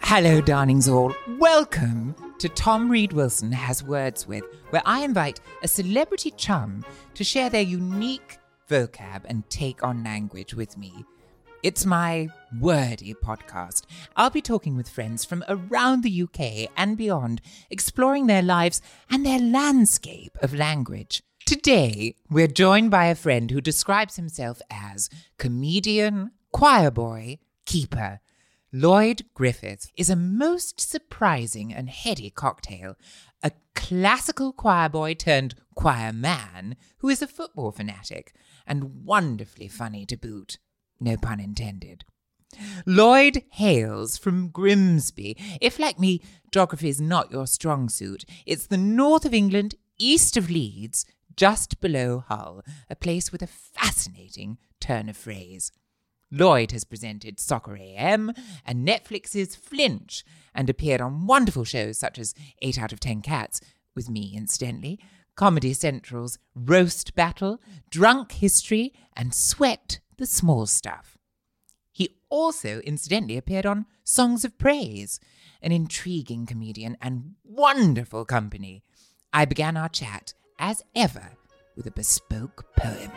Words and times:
Hello, 0.00 0.40
darlings 0.40 0.88
all. 0.88 1.14
Welcome 1.38 2.16
to 2.38 2.48
Tom 2.48 2.90
Read 2.90 3.12
Wilson 3.12 3.52
Has 3.52 3.84
Words 3.84 4.26
With, 4.26 4.44
where 4.70 4.82
I 4.84 5.04
invite 5.04 5.40
a 5.62 5.68
celebrity 5.68 6.32
chum 6.32 6.84
to 7.14 7.22
share 7.22 7.48
their 7.48 7.62
unique 7.62 8.38
vocab 8.68 9.22
and 9.26 9.48
take 9.50 9.84
on 9.84 10.02
language 10.02 10.54
with 10.54 10.76
me. 10.76 11.04
It's 11.62 11.86
my 11.86 12.28
wordy 12.60 13.14
podcast. 13.14 13.82
I'll 14.16 14.30
be 14.30 14.42
talking 14.42 14.76
with 14.76 14.88
friends 14.88 15.24
from 15.24 15.44
around 15.48 16.02
the 16.02 16.22
UK 16.22 16.70
and 16.76 16.96
beyond, 16.96 17.40
exploring 17.70 18.26
their 18.26 18.42
lives 18.42 18.82
and 19.08 19.24
their 19.24 19.38
landscape 19.38 20.36
of 20.42 20.54
language. 20.54 21.22
Today, 21.46 22.14
we're 22.30 22.48
joined 22.48 22.90
by 22.90 23.04
a 23.06 23.14
friend 23.14 23.50
who 23.50 23.60
describes 23.60 24.16
himself 24.16 24.62
as 24.70 25.10
comedian, 25.36 26.30
choir 26.52 26.90
boy, 26.90 27.38
keeper. 27.66 28.20
Lloyd 28.72 29.26
Griffith 29.34 29.90
is 29.94 30.08
a 30.08 30.16
most 30.16 30.80
surprising 30.80 31.70
and 31.70 31.90
heady 31.90 32.30
cocktail. 32.30 32.96
A 33.42 33.52
classical 33.74 34.54
choir 34.54 34.88
boy 34.88 35.12
turned 35.12 35.54
choir 35.74 36.14
man 36.14 36.76
who 36.98 37.10
is 37.10 37.20
a 37.20 37.26
football 37.26 37.72
fanatic 37.72 38.32
and 38.66 39.04
wonderfully 39.04 39.68
funny 39.68 40.06
to 40.06 40.16
boot. 40.16 40.56
No 40.98 41.18
pun 41.18 41.40
intended. 41.40 42.06
Lloyd 42.86 43.42
hails 43.50 44.16
from 44.16 44.48
Grimsby. 44.48 45.36
If, 45.60 45.78
like 45.78 46.00
me, 46.00 46.22
geography 46.50 46.88
is 46.88 47.02
not 47.02 47.30
your 47.30 47.46
strong 47.46 47.90
suit, 47.90 48.24
it's 48.46 48.66
the 48.66 48.78
north 48.78 49.26
of 49.26 49.34
England, 49.34 49.74
east 49.98 50.38
of 50.38 50.48
Leeds, 50.48 51.04
just 51.36 51.80
below 51.80 52.24
Hull, 52.28 52.62
a 52.88 52.96
place 52.96 53.32
with 53.32 53.42
a 53.42 53.46
fascinating 53.46 54.58
turn 54.80 55.08
of 55.08 55.16
phrase. 55.16 55.72
Lloyd 56.30 56.72
has 56.72 56.84
presented 56.84 57.38
Soccer 57.38 57.76
AM 57.76 58.32
and 58.66 58.86
Netflix's 58.86 59.54
Flinch 59.54 60.24
and 60.54 60.68
appeared 60.68 61.00
on 61.00 61.26
wonderful 61.26 61.64
shows 61.64 61.98
such 61.98 62.18
as 62.18 62.34
8 62.60 62.80
out 62.80 62.92
of 62.92 63.00
10 63.00 63.22
Cats, 63.22 63.60
with 63.94 64.10
me 64.10 64.32
incidentally, 64.34 64.98
Comedy 65.36 65.72
Central's 65.72 66.38
Roast 66.54 67.14
Battle, 67.14 67.60
Drunk 67.90 68.32
History, 68.32 68.92
and 69.16 69.34
Sweat 69.34 70.00
the 70.16 70.26
Small 70.26 70.66
Stuff. 70.66 71.18
He 71.92 72.16
also 72.28 72.80
incidentally 72.80 73.36
appeared 73.36 73.66
on 73.66 73.86
Songs 74.02 74.44
of 74.44 74.58
Praise, 74.58 75.20
an 75.62 75.72
intriguing 75.72 76.46
comedian 76.46 76.96
and 77.00 77.34
wonderful 77.44 78.24
company. 78.24 78.82
I 79.32 79.44
began 79.44 79.76
our 79.76 79.88
chat, 79.88 80.34
as 80.58 80.82
ever, 80.94 81.32
with 81.76 81.86
a 81.86 81.90
bespoke 81.90 82.64
poem. 82.76 83.10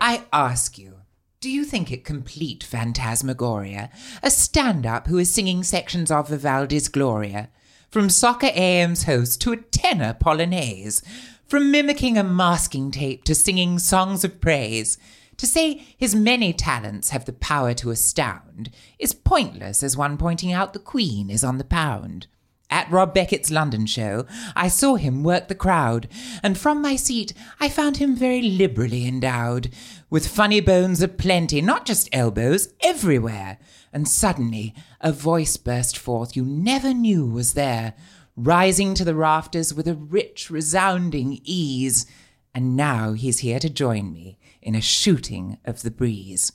I 0.00 0.24
ask 0.32 0.78
you, 0.78 0.98
do 1.40 1.50
you 1.50 1.64
think 1.64 1.90
it 1.90 2.04
complete 2.04 2.62
phantasmagoria? 2.62 3.90
A 4.22 4.30
stand 4.30 4.86
up 4.86 5.08
who 5.08 5.18
is 5.18 5.32
singing 5.32 5.62
sections 5.62 6.10
of 6.10 6.28
Vivaldi's 6.28 6.88
Gloria? 6.88 7.50
From 7.90 8.08
Soccer 8.08 8.50
AM's 8.54 9.04
host 9.04 9.40
to 9.42 9.52
a 9.52 9.56
tenor 9.56 10.14
polonaise? 10.14 11.02
From 11.46 11.70
mimicking 11.70 12.16
a 12.16 12.24
masking 12.24 12.90
tape 12.90 13.24
to 13.24 13.34
singing 13.34 13.78
songs 13.78 14.24
of 14.24 14.40
praise? 14.40 14.98
To 15.38 15.46
say 15.46 15.84
his 15.96 16.14
many 16.14 16.52
talents 16.52 17.10
have 17.10 17.24
the 17.24 17.32
power 17.32 17.74
to 17.74 17.90
astound 17.90 18.70
is 18.98 19.12
pointless 19.12 19.82
as 19.82 19.96
one 19.96 20.16
pointing 20.16 20.52
out 20.52 20.72
the 20.72 20.78
Queen 20.78 21.28
is 21.28 21.42
on 21.42 21.58
the 21.58 21.64
pound. 21.64 22.28
At 22.72 22.90
Rob 22.90 23.12
Beckett's 23.12 23.50
London 23.50 23.84
show, 23.84 24.24
I 24.56 24.68
saw 24.68 24.94
him 24.94 25.22
work 25.22 25.48
the 25.48 25.54
crowd, 25.54 26.08
and 26.42 26.56
from 26.56 26.80
my 26.80 26.96
seat 26.96 27.34
I 27.60 27.68
found 27.68 27.98
him 27.98 28.16
very 28.16 28.40
liberally 28.40 29.06
endowed, 29.06 29.68
with 30.08 30.26
funny 30.26 30.62
bones 30.62 31.02
aplenty, 31.02 31.60
not 31.60 31.84
just 31.84 32.08
elbows, 32.14 32.72
everywhere. 32.80 33.58
And 33.92 34.08
suddenly 34.08 34.74
a 35.02 35.12
voice 35.12 35.58
burst 35.58 35.98
forth 35.98 36.34
you 36.34 36.46
never 36.46 36.94
knew 36.94 37.26
was 37.26 37.52
there, 37.52 37.92
rising 38.36 38.94
to 38.94 39.04
the 39.04 39.14
rafters 39.14 39.74
with 39.74 39.86
a 39.86 39.94
rich, 39.94 40.48
resounding 40.48 41.42
ease. 41.44 42.06
And 42.54 42.74
now 42.74 43.12
he's 43.12 43.40
here 43.40 43.58
to 43.58 43.68
join 43.68 44.14
me 44.14 44.38
in 44.62 44.74
a 44.74 44.80
shooting 44.80 45.58
of 45.66 45.82
the 45.82 45.90
breeze. 45.90 46.52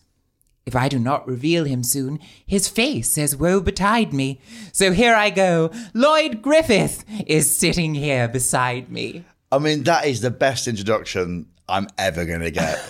If 0.68 0.76
I 0.76 0.90
do 0.90 1.00
not 1.00 1.26
reveal 1.26 1.64
him 1.64 1.82
soon, 1.82 2.20
his 2.46 2.68
face 2.68 3.10
says 3.10 3.36
woe 3.38 3.62
betide 3.62 4.12
me. 4.14 4.42
So 4.74 4.92
here 4.92 5.16
I 5.16 5.30
go. 5.30 5.72
Lloyd 5.94 6.42
Griffith 6.42 7.06
is 7.26 7.56
sitting 7.58 7.96
here 7.96 8.28
beside 8.28 8.92
me. 8.92 9.24
I 9.50 9.60
mean, 9.60 9.84
that 9.84 10.06
is 10.06 10.20
the 10.20 10.30
best 10.30 10.68
introduction 10.68 11.48
I'm 11.70 11.88
ever 11.98 12.26
going 12.26 12.42
to 12.42 12.52
get. 12.52 12.84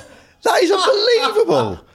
that 0.43 0.63
is 0.63 0.71
unbelievable. 0.71 1.85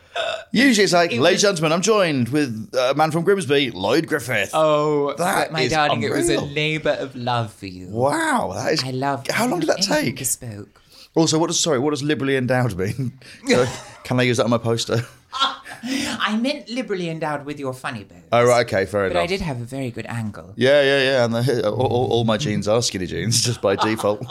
Usually 0.52 0.84
it's 0.84 0.92
like, 0.92 1.10
ladies 1.12 1.42
and 1.42 1.56
gentlemen, 1.56 1.72
I'm 1.72 1.80
joined 1.82 2.28
with 2.28 2.70
a 2.78 2.94
man 2.94 3.10
from 3.10 3.24
Grimsby, 3.24 3.70
Lloyd 3.72 4.06
Griffith. 4.06 4.50
Oh, 4.52 5.14
That 5.14 5.50
my 5.52 5.62
is 5.62 5.72
darling, 5.72 6.02
it 6.02 6.10
was 6.10 6.28
a 6.28 6.34
unreal. 6.34 6.52
labour 6.52 6.90
of 7.00 7.16
love 7.16 7.52
for 7.52 7.66
you. 7.66 7.88
Wow, 7.88 8.52
that 8.54 8.72
is. 8.74 8.84
I 8.84 8.90
love. 8.90 9.26
How 9.30 9.48
long 9.48 9.60
did 9.60 9.70
that 9.70 9.80
take? 9.82 10.18
Bespoke. 10.18 10.81
Also, 11.14 11.38
what 11.38 11.48
does 11.48 11.60
sorry? 11.60 11.78
What 11.78 11.90
does 11.90 12.02
liberally 12.02 12.36
endowed 12.36 12.74
mean? 12.76 13.18
Can 14.04 14.18
I 14.18 14.22
use 14.22 14.38
that 14.38 14.44
on 14.44 14.50
my 14.50 14.58
poster? 14.58 15.06
I 15.84 16.38
meant 16.40 16.68
liberally 16.70 17.10
endowed 17.10 17.44
with 17.44 17.58
your 17.58 17.72
funny 17.72 18.04
bones. 18.04 18.24
Oh 18.32 18.44
right, 18.46 18.64
okay, 18.66 18.86
fair 18.86 19.02
But 19.08 19.10
enough. 19.12 19.14
But 19.14 19.22
I 19.22 19.26
did 19.26 19.40
have 19.40 19.60
a 19.60 19.64
very 19.64 19.90
good 19.90 20.06
angle. 20.06 20.54
Yeah, 20.56 20.82
yeah, 20.82 21.02
yeah. 21.02 21.24
And 21.24 21.34
the, 21.34 21.70
all, 21.70 21.86
all, 21.86 22.12
all 22.12 22.24
my 22.24 22.36
jeans 22.36 22.68
are 22.68 22.80
skinny 22.82 23.06
jeans 23.06 23.42
just 23.42 23.60
by 23.60 23.76
default. 23.76 24.24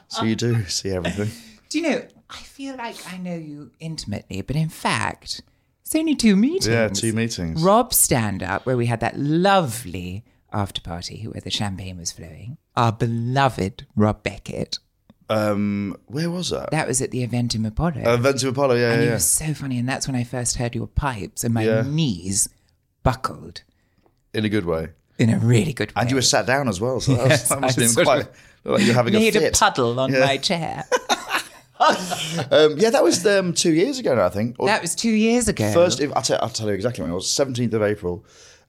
so 0.08 0.24
you 0.24 0.34
do 0.36 0.64
see 0.66 0.90
everything. 0.90 1.30
Do 1.68 1.78
you 1.80 1.88
know? 1.88 2.02
I 2.28 2.38
feel 2.38 2.76
like 2.76 2.96
I 3.12 3.16
know 3.16 3.34
you 3.36 3.70
intimately, 3.80 4.42
but 4.42 4.56
in 4.56 4.68
fact, 4.68 5.42
it's 5.82 5.94
only 5.94 6.14
two 6.14 6.36
meetings. 6.36 6.68
Yeah, 6.68 6.88
two 6.88 7.12
meetings. 7.12 7.62
Rob's 7.62 7.96
stand 7.96 8.42
up, 8.42 8.66
where 8.66 8.76
we 8.76 8.86
had 8.86 9.00
that 9.00 9.18
lovely 9.18 10.24
after 10.52 10.80
party 10.80 11.24
where 11.24 11.40
the 11.40 11.50
champagne 11.50 11.98
was 11.98 12.12
flowing. 12.12 12.58
Our 12.76 12.92
beloved 12.92 13.86
Rob 13.96 14.22
Beckett. 14.22 14.78
Um, 15.30 15.96
where 16.06 16.28
was 16.30 16.50
that? 16.50 16.70
That 16.72 16.88
was 16.88 17.00
at 17.00 17.10
the 17.12 17.26
Eventim 17.26 17.66
Apollo. 17.66 18.02
Uh, 18.04 18.16
Eventim 18.18 18.48
Apollo. 18.48 18.74
Yeah, 18.74 18.92
and 18.92 19.02
yeah. 19.02 19.10
it 19.10 19.14
was 19.14 19.24
so 19.24 19.54
funny. 19.54 19.78
And 19.78 19.88
that's 19.88 20.06
when 20.08 20.16
I 20.16 20.24
first 20.24 20.56
heard 20.56 20.74
your 20.74 20.88
pipes, 20.88 21.44
and 21.44 21.54
my 21.54 21.62
Yeah. 21.64 21.82
knees 21.86 22.48
buckled 23.02 23.62
In 24.34 24.44
a 24.44 24.48
good 24.48 24.66
way. 24.66 24.88
in 25.18 25.30
a 25.30 25.38
really 25.38 25.72
good 25.72 25.90
way. 25.94 26.00
And 26.02 26.10
you 26.10 26.16
were 26.16 26.22
sat 26.22 26.46
down 26.46 26.68
as 26.68 26.80
well, 26.80 27.00
so 27.00 27.14
that, 27.14 27.22
was, 27.22 27.30
Yes, 27.30 27.48
that 27.48 27.60
must 27.60 27.78
I 27.78 27.82
have 27.82 27.94
been 27.96 28.04
quite. 28.04 28.26
like 28.64 28.84
you're 28.84 28.94
having 28.94 29.14
a 29.14 29.18
made 29.18 29.36
a 29.36 29.50
puddle 29.52 29.98
on 30.00 30.12
Yeah. 30.12 30.20
my 30.26 30.36
chair. 30.36 30.84
Um, 32.50 32.74
yeah, 32.76 32.90
that 32.90 33.02
was 33.02 33.24
um, 33.26 33.54
two 33.54 33.72
years 33.72 33.98
ago 33.98 34.14
now, 34.14 34.26
I 34.26 34.28
think. 34.28 34.56
Or 34.58 34.66
that 34.66 34.82
was 34.82 34.94
two 34.94 35.10
years 35.10 35.48
ago. 35.48 35.72
first. 35.72 35.98
I'll 36.14 36.20
tell, 36.20 36.38
I'll 36.42 36.50
tell 36.50 36.68
you 36.68 36.74
exactly 36.74 37.00
when 37.02 37.10
it 37.10 37.14
was. 37.14 37.30
Seventeenth 37.30 37.72
of 37.72 37.82
April, 37.82 38.22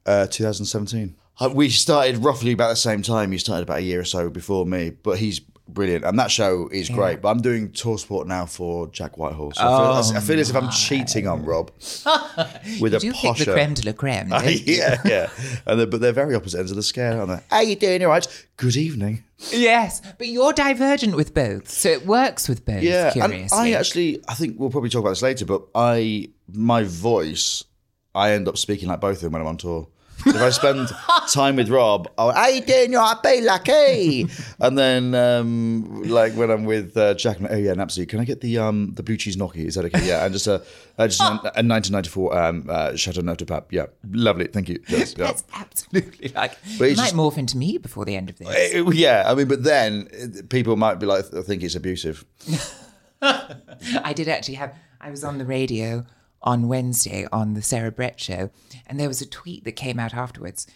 uh, 0.05 0.27
2017. 0.27 1.15
Uh, 1.39 1.49
We 1.53 1.69
started 1.69 2.17
roughly 2.23 2.53
about 2.53 2.69
the 2.69 2.75
same 2.77 3.01
time. 3.01 3.33
He 3.33 3.37
started 3.37 3.63
about 3.63 3.79
a 3.79 3.83
year 3.83 3.99
or 3.99 4.05
so 4.05 4.29
before 4.29 4.65
me, 4.65 4.91
but 4.91 5.17
he's 5.17 5.41
brilliant, 5.73 6.05
and 6.05 6.17
that 6.19 6.31
show 6.31 6.67
is 6.71 6.89
great. 6.89 7.21
But 7.21 7.29
I'm 7.29 7.41
doing 7.41 7.71
tour 7.71 7.97
sport 7.97 8.27
now 8.27 8.45
for 8.45 8.87
Jack 8.87 9.17
Whitehall, 9.17 9.51
so 9.53 9.61
I, 9.61 10.01
feel, 10.01 10.17
I 10.17 10.19
feel 10.19 10.39
as 10.39 10.49
if 10.49 10.55
I'm 10.55 10.67
oh. 10.67 10.71
cheating 10.71 11.27
on 11.27 11.43
Rob 11.45 11.71
with 12.79 12.91
You 12.91 12.97
a 12.97 12.99
do 12.99 13.13
pick 13.13 13.37
the 13.37 13.51
creme 13.51 13.73
de 13.73 13.85
la 13.85 13.93
creme. 13.93 14.29
yeah, 14.65 15.01
yeah, 15.05 15.29
and 15.65 15.79
they're, 15.79 15.87
but 15.87 16.01
they're 16.01 16.11
very 16.11 16.35
opposite 16.35 16.59
ends 16.59 16.71
of 16.71 16.77
the 16.77 16.83
scale, 16.83 17.19
aren't 17.19 17.29
they? 17.29 17.55
How 17.55 17.61
you 17.61 17.75
doing? 17.75 18.03
All 18.03 18.09
right. 18.09 18.27
Good 18.57 18.77
evening. 18.77 19.23
Yes, 19.51 20.01
but 20.17 20.27
you're 20.27 20.53
divergent 20.53 21.15
with 21.15 21.33
both, 21.33 21.69
so 21.69 21.89
it 21.89 22.05
works 22.05 22.47
with 22.47 22.65
both. 22.65 22.83
Yeah, 22.83 23.11
and. 23.15 23.47
I 23.51 23.71
actually, 23.71 24.23
I 24.27 24.35
think 24.35 24.59
we'll 24.59 24.69
probably 24.69 24.89
talk 24.89 25.01
about 25.01 25.11
this 25.11 25.23
later, 25.23 25.45
but 25.45 25.63
I, 25.73 26.29
my 26.51 26.83
voice, 26.83 27.63
I 28.13 28.33
end 28.33 28.47
up 28.47 28.57
speaking 28.57 28.87
like 28.87 28.99
both 28.99 29.17
of 29.17 29.21
them 29.21 29.31
when 29.33 29.41
I'm 29.41 29.47
on 29.47 29.57
tour. 29.57 29.87
If 30.25 30.35
I 30.35 30.49
spend 30.49 30.89
time 31.31 31.55
with 31.55 31.69
Rob, 31.69 32.09
I'll, 32.17 32.31
how 32.31 32.47
you 32.47 32.61
doing? 32.61 32.91
You're 32.91 33.15
be 33.23 33.41
lucky. 33.41 34.27
and 34.59 34.77
then, 34.77 35.15
um, 35.15 36.03
like 36.03 36.33
when 36.33 36.49
I'm 36.51 36.65
with 36.65 36.95
uh, 36.97 37.13
Jack, 37.15 37.37
I'm 37.37 37.43
like, 37.43 37.51
oh 37.53 37.57
yeah, 37.57 37.71
and 37.71 37.81
absolutely. 37.81 38.11
Can 38.11 38.19
I 38.19 38.25
get 38.25 38.41
the 38.41 38.57
um, 38.59 38.93
the 38.95 39.03
blue 39.03 39.17
cheese 39.17 39.37
gnocchi? 39.37 39.65
Is 39.67 39.75
that 39.75 39.85
okay? 39.85 40.05
Yeah, 40.05 40.23
and 40.25 40.33
just 40.33 40.47
a, 40.47 40.61
uh, 40.97 41.07
just 41.07 41.21
a, 41.21 41.25
a 41.25 41.63
1994 41.63 42.37
um, 42.37 42.67
uh, 42.69 42.89
Châteauneuf-du-Pape. 42.91 43.63
Yeah, 43.71 43.85
lovely. 44.11 44.47
Thank 44.47 44.69
you. 44.69 44.79
Yes, 44.87 45.15
yeah. 45.17 45.25
That's 45.27 45.43
absolutely 45.53 46.29
like 46.29 46.57
But 46.77 46.89
it 46.89 46.97
might 46.97 47.03
just- 47.03 47.15
morph 47.15 47.37
into 47.37 47.57
me 47.57 47.77
before 47.77 48.05
the 48.05 48.15
end 48.15 48.29
of 48.29 48.37
this. 48.37 48.47
It- 48.51 48.93
yeah, 48.95 49.23
I 49.25 49.35
mean, 49.35 49.47
but 49.47 49.63
then 49.63 50.07
uh, 50.21 50.41
people 50.49 50.75
might 50.75 50.95
be 50.99 51.05
like, 51.05 51.25
I 51.33 51.41
think 51.41 51.63
it's 51.63 51.75
abusive. 51.75 52.25
I 53.21 54.13
did 54.13 54.27
actually 54.27 54.55
have. 54.55 54.75
I 54.99 55.09
was 55.09 55.23
on 55.23 55.37
the 55.37 55.45
radio 55.45 56.05
on 56.43 56.67
Wednesday 56.67 57.27
on 57.31 57.53
the 57.53 57.61
Sarah 57.61 57.91
Brett 57.91 58.19
show, 58.19 58.49
and 58.87 58.99
there 58.99 59.07
was 59.07 59.21
a 59.21 59.25
tweet 59.27 59.63
that 59.63 59.73
came 59.73 59.99
out 59.99 60.13
afterwards, 60.13 60.67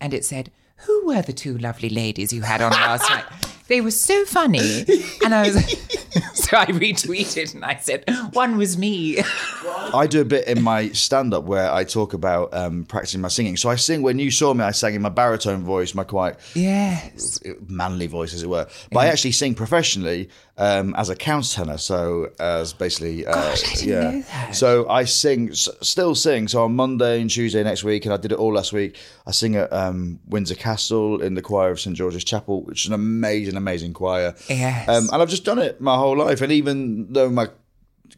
and 0.00 0.12
it 0.12 0.24
said, 0.24 0.50
"Who 0.86 1.06
were 1.06 1.22
the 1.22 1.32
two 1.32 1.56
lovely 1.58 1.88
ladies 1.88 2.32
you 2.32 2.42
had 2.42 2.60
on 2.60 2.72
last 2.72 3.08
night? 3.08 3.24
They 3.68 3.80
were 3.80 3.92
so 3.92 4.24
funny." 4.24 4.84
And 5.24 5.34
I 5.34 5.46
was, 5.46 6.01
so 6.34 6.56
I 6.56 6.66
retweeted 6.66 7.54
and 7.54 7.64
I 7.64 7.76
said, 7.76 8.04
"One 8.32 8.56
was 8.56 8.76
me." 8.76 9.18
I 9.94 10.06
do 10.06 10.20
a 10.20 10.24
bit 10.24 10.46
in 10.46 10.62
my 10.62 10.88
stand 10.90 11.34
up 11.34 11.44
where 11.44 11.72
I 11.72 11.84
talk 11.84 12.12
about 12.12 12.52
um, 12.54 12.84
practicing 12.84 13.20
my 13.20 13.28
singing. 13.28 13.56
So 13.56 13.68
I 13.68 13.76
sing, 13.76 14.02
when 14.02 14.18
you 14.18 14.30
saw 14.30 14.54
me, 14.54 14.64
I 14.64 14.70
sang 14.70 14.94
in 14.94 15.02
my 15.02 15.08
baritone 15.08 15.62
voice, 15.62 15.94
my 15.94 16.04
quite 16.04 16.36
yes. 16.54 17.40
manly 17.66 18.06
voice, 18.06 18.34
as 18.34 18.42
it 18.42 18.48
were. 18.48 18.66
But 18.90 19.00
I 19.00 19.06
actually 19.06 19.32
sing 19.32 19.54
professionally 19.54 20.28
um, 20.58 20.94
as 20.96 21.10
a 21.10 21.16
countertenor. 21.16 21.78
So, 21.78 22.30
as 22.38 22.72
basically. 22.72 23.26
Uh, 23.26 23.32
Gosh, 23.32 23.64
I 23.64 23.74
didn't 23.74 23.88
yeah. 23.88 24.10
know 24.10 24.22
that. 24.22 24.56
So 24.56 24.88
I 24.88 25.04
sing, 25.04 25.50
s- 25.50 25.68
still 25.80 26.14
sing. 26.14 26.48
So 26.48 26.64
on 26.64 26.74
Monday 26.76 27.20
and 27.20 27.30
Tuesday 27.30 27.62
next 27.62 27.84
week, 27.84 28.04
and 28.04 28.14
I 28.14 28.16
did 28.16 28.32
it 28.32 28.38
all 28.38 28.54
last 28.54 28.72
week, 28.72 28.98
I 29.26 29.30
sing 29.30 29.56
at 29.56 29.72
um, 29.72 30.20
Windsor 30.28 30.54
Castle 30.54 31.22
in 31.22 31.34
the 31.34 31.42
choir 31.42 31.70
of 31.70 31.80
St 31.80 31.96
George's 31.96 32.24
Chapel, 32.24 32.62
which 32.62 32.84
is 32.84 32.88
an 32.88 32.94
amazing, 32.94 33.56
amazing 33.56 33.92
choir. 33.94 34.34
Yes. 34.48 34.88
Um, 34.88 35.08
and 35.12 35.22
I've 35.22 35.30
just 35.30 35.44
done 35.44 35.58
it 35.58 35.80
my 35.80 35.96
whole 36.02 36.16
life. 36.16 36.40
And 36.40 36.52
even 36.52 37.12
though 37.12 37.30
my 37.30 37.48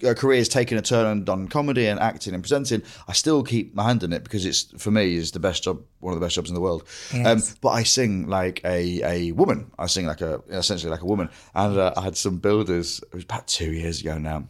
uh, 0.04 0.14
career 0.14 0.38
has 0.38 0.48
taken 0.48 0.76
a 0.76 0.82
turn 0.82 1.06
and 1.06 1.24
done 1.24 1.48
comedy 1.48 1.86
and 1.86 2.00
acting 2.00 2.34
and 2.34 2.42
presenting, 2.42 2.82
I 3.06 3.12
still 3.12 3.42
keep 3.42 3.74
my 3.74 3.84
hand 3.84 4.02
in 4.02 4.12
it 4.12 4.24
because 4.24 4.44
it's 4.44 4.64
for 4.82 4.90
me 4.90 5.14
is 5.14 5.32
the 5.32 5.40
best 5.40 5.62
job, 5.64 5.82
one 6.00 6.12
of 6.14 6.20
the 6.20 6.24
best 6.24 6.34
jobs 6.34 6.50
in 6.50 6.54
the 6.54 6.60
world. 6.60 6.84
Um, 7.24 7.42
but 7.60 7.70
I 7.70 7.82
sing 7.84 8.26
like 8.26 8.60
a, 8.64 9.02
a 9.02 9.32
woman. 9.32 9.70
I 9.78 9.86
sing 9.86 10.06
like 10.06 10.20
a 10.20 10.42
essentially 10.48 10.90
like 10.90 11.02
a 11.02 11.06
woman. 11.06 11.28
And 11.54 11.78
uh, 11.78 11.92
I 11.96 12.02
had 12.02 12.16
some 12.16 12.38
builders. 12.38 13.00
It 13.00 13.14
was 13.14 13.24
about 13.24 13.46
two 13.46 13.72
years 13.72 14.00
ago 14.00 14.18
now. 14.18 14.48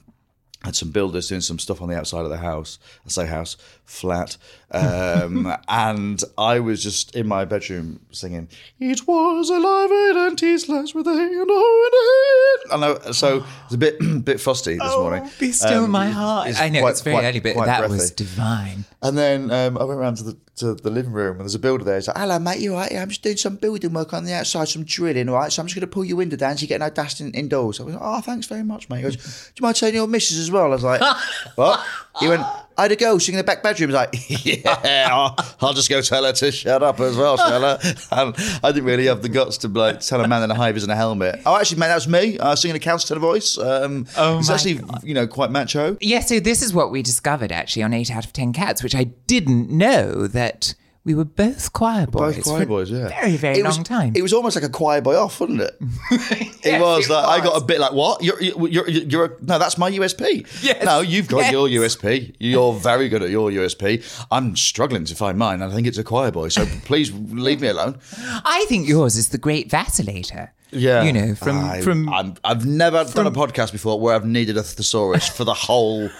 I 0.62 0.68
had 0.68 0.76
some 0.76 0.92
builders 0.92 1.28
doing 1.28 1.42
some 1.42 1.58
stuff 1.58 1.82
on 1.82 1.90
the 1.90 1.98
outside 1.98 2.24
of 2.24 2.30
the 2.30 2.38
house. 2.38 2.78
I 3.04 3.10
say 3.10 3.26
house, 3.26 3.58
flat. 3.84 4.38
Um, 4.74 5.54
and 5.68 6.22
I 6.36 6.60
was 6.60 6.82
just 6.82 7.14
in 7.14 7.26
my 7.28 7.44
bedroom 7.44 8.00
singing, 8.10 8.48
It 8.80 9.06
was 9.06 9.50
alive 9.50 9.90
and 10.26 10.38
tasteless 10.38 10.94
with 10.94 11.06
a 11.06 11.14
hand 11.14 11.50
on 11.50 11.90
it. 11.92 12.72
And 12.72 12.84
I, 12.84 13.10
so 13.12 13.44
it's 13.66 13.74
a 13.74 13.78
bit 13.78 13.98
bit 14.24 14.40
fusty 14.40 14.74
this 14.78 14.96
morning. 14.96 15.28
Be 15.38 15.52
still 15.52 15.84
Um, 15.84 15.90
my 15.90 16.08
heart. 16.10 16.60
I 16.60 16.68
know 16.68 16.80
quite- 16.80 16.90
it's 16.90 17.00
very 17.02 17.16
quite- 17.16 17.24
early, 17.26 17.40
but 17.40 17.54
that 17.66 17.78
breathy. 17.80 17.94
was 17.94 18.10
divine. 18.10 18.84
And 19.02 19.18
then 19.18 19.50
um, 19.50 19.76
I 19.78 19.84
went 19.84 20.00
around 20.00 20.16
to 20.18 20.24
the 20.24 20.36
to 20.56 20.72
the 20.74 20.88
living 20.90 21.10
room 21.12 21.32
and 21.32 21.40
there's 21.40 21.56
a 21.56 21.58
builder 21.58 21.82
there. 21.84 21.96
He's 21.96 22.06
like, 22.08 22.16
"Hello, 22.16 22.38
mate. 22.38 22.60
You 22.60 22.74
all 22.74 22.80
right? 22.80 22.90
Yeah, 22.92 23.02
I'm 23.02 23.08
just 23.08 23.22
doing 23.22 23.36
some 23.36 23.56
building 23.56 23.92
work 23.92 24.14
on 24.14 24.24
the 24.24 24.32
outside, 24.32 24.68
some 24.68 24.84
drilling. 24.84 25.28
All 25.28 25.34
right. 25.34 25.52
So 25.52 25.60
I'm 25.60 25.66
just 25.66 25.74
going 25.74 25.86
to 25.88 25.92
pull 25.92 26.04
your 26.04 26.16
window 26.16 26.36
down 26.36 26.56
so 26.56 26.62
you 26.62 26.68
get 26.68 26.80
no 26.80 26.90
dust 26.90 27.20
in, 27.20 27.32
indoors." 27.32 27.80
I 27.80 27.84
was 27.84 27.94
like, 27.94 28.02
"Oh, 28.04 28.20
thanks 28.20 28.46
very 28.46 28.62
much, 28.62 28.88
mate." 28.88 28.98
He 28.98 29.02
goes, 29.02 29.16
"Do 29.16 29.52
you 29.60 29.62
mind 29.62 29.76
telling 29.76 29.94
your 29.96 30.06
missus 30.06 30.38
as 30.38 30.50
well?" 30.50 30.66
I 30.66 30.68
was 30.68 30.84
like, 30.84 31.00
"What?" 31.56 31.84
He 32.20 32.28
went, 32.28 32.42
"I 32.76 32.82
had 32.82 32.92
a 32.92 32.96
girl 32.96 33.18
singing 33.20 33.38
in 33.38 33.44
the 33.44 33.50
back 33.50 33.62
bedroom." 33.62 33.90
He 33.90 33.94
was 33.94 34.06
like, 34.12 34.44
"Yeah, 34.84 35.08
I'll, 35.10 35.36
I'll 35.60 35.72
just 35.74 35.88
go 35.88 36.00
tell 36.00 36.24
her 36.24 36.32
to 36.32 36.52
shut 36.52 36.82
up 36.82 37.00
as 37.00 37.16
well, 37.16 37.36
shall 37.36 37.64
I?" 37.64 37.78
And 38.12 38.34
I 38.62 38.72
didn't 38.72 38.84
really 38.84 39.06
have 39.06 39.22
the 39.22 39.28
guts 39.28 39.58
to 39.58 39.68
like 39.68 40.00
tell 40.00 40.20
a 40.20 40.28
man 40.28 40.42
in 40.42 40.50
a 40.50 40.54
high 40.54 40.72
vis 40.72 40.82
and 40.82 40.92
a 40.92 40.96
helmet. 40.96 41.40
Oh, 41.46 41.56
actually, 41.56 41.78
mate, 41.80 41.88
that 41.88 41.94
was 41.96 42.08
me 42.08 42.38
uh, 42.38 42.54
singing 42.56 42.76
a 42.76 42.80
countertenor 42.80 43.18
voice. 43.18 43.58
Um, 43.58 44.06
Oh 44.16 44.38
it's 44.38 44.48
my 44.48 44.54
actually 44.54 44.80
you 45.02 45.14
know 45.14 45.26
quite 45.26 45.50
macho. 45.50 45.96
Yeah, 46.00 46.20
so 46.20 46.40
this 46.40 46.62
is 46.62 46.72
what 46.74 46.90
we 46.90 47.02
discovered 47.02 47.52
actually 47.52 47.82
on 47.82 47.92
8 47.92 48.10
out 48.10 48.24
of 48.24 48.32
10 48.32 48.52
Cats, 48.52 48.82
which 48.82 48.94
I 48.94 49.04
didn't 49.04 49.70
know 49.70 50.26
that 50.28 50.74
we 51.04 51.14
were 51.14 51.26
both 51.26 51.72
choir 51.74 52.06
boys. 52.06 52.36
Both 52.36 52.44
choir 52.44 52.60
for 52.60 52.66
boys, 52.66 52.90
yeah. 52.90 53.08
Very, 53.08 53.36
very 53.36 53.58
it 53.58 53.62
long 53.62 53.78
was, 53.78 53.86
time. 53.86 54.12
It 54.16 54.22
was 54.22 54.32
almost 54.32 54.56
like 54.56 54.64
a 54.64 54.70
choir 54.70 55.02
boy 55.02 55.16
off, 55.16 55.38
wasn't 55.38 55.60
it? 55.60 55.76
it 56.10 56.64
Yes, 56.64 56.80
was 56.80 57.10
it 57.10 57.12
like 57.12 57.40
I 57.40 57.44
got 57.44 57.60
a 57.60 57.64
bit 57.64 57.78
like, 57.78 57.92
what? 57.92 58.22
You're 58.22 58.40
you're 58.42 58.68
you're, 58.68 58.88
you're 58.88 59.24
a, 59.26 59.30
no, 59.42 59.58
that's 59.58 59.76
my 59.76 59.90
USP. 59.90 60.46
Yes, 60.62 60.82
No, 60.82 61.00
you've 61.00 61.28
got 61.28 61.40
yes. 61.40 61.52
your 61.52 61.68
USP. 61.68 62.34
You're 62.38 62.72
very 62.72 63.10
good 63.10 63.22
at 63.22 63.28
your 63.28 63.50
USP. 63.50 64.02
I'm 64.30 64.56
struggling 64.56 65.04
to 65.04 65.14
find 65.14 65.36
mine. 65.36 65.60
I 65.60 65.70
think 65.70 65.86
it's 65.86 65.98
a 65.98 66.04
choir 66.04 66.30
boy. 66.30 66.48
So 66.48 66.64
please 66.84 67.12
leave 67.12 67.60
me 67.60 67.68
alone. 67.68 67.98
I 68.18 68.64
think 68.68 68.88
yours 68.88 69.16
is 69.16 69.28
the 69.28 69.38
great 69.38 69.68
vacillator. 69.68 70.50
Yeah, 70.70 71.04
You 71.04 71.12
know, 71.12 71.34
from. 71.36 71.58
I, 71.64 71.80
from 71.82 72.08
I'm, 72.08 72.34
I've 72.42 72.66
never 72.66 73.04
done 73.04 73.28
a 73.28 73.30
podcast 73.30 73.70
before 73.70 74.00
where 74.00 74.16
I've 74.16 74.26
needed 74.26 74.56
a 74.56 74.62
thesaurus 74.62 75.28
for 75.28 75.44
the 75.44 75.54
whole 75.54 76.10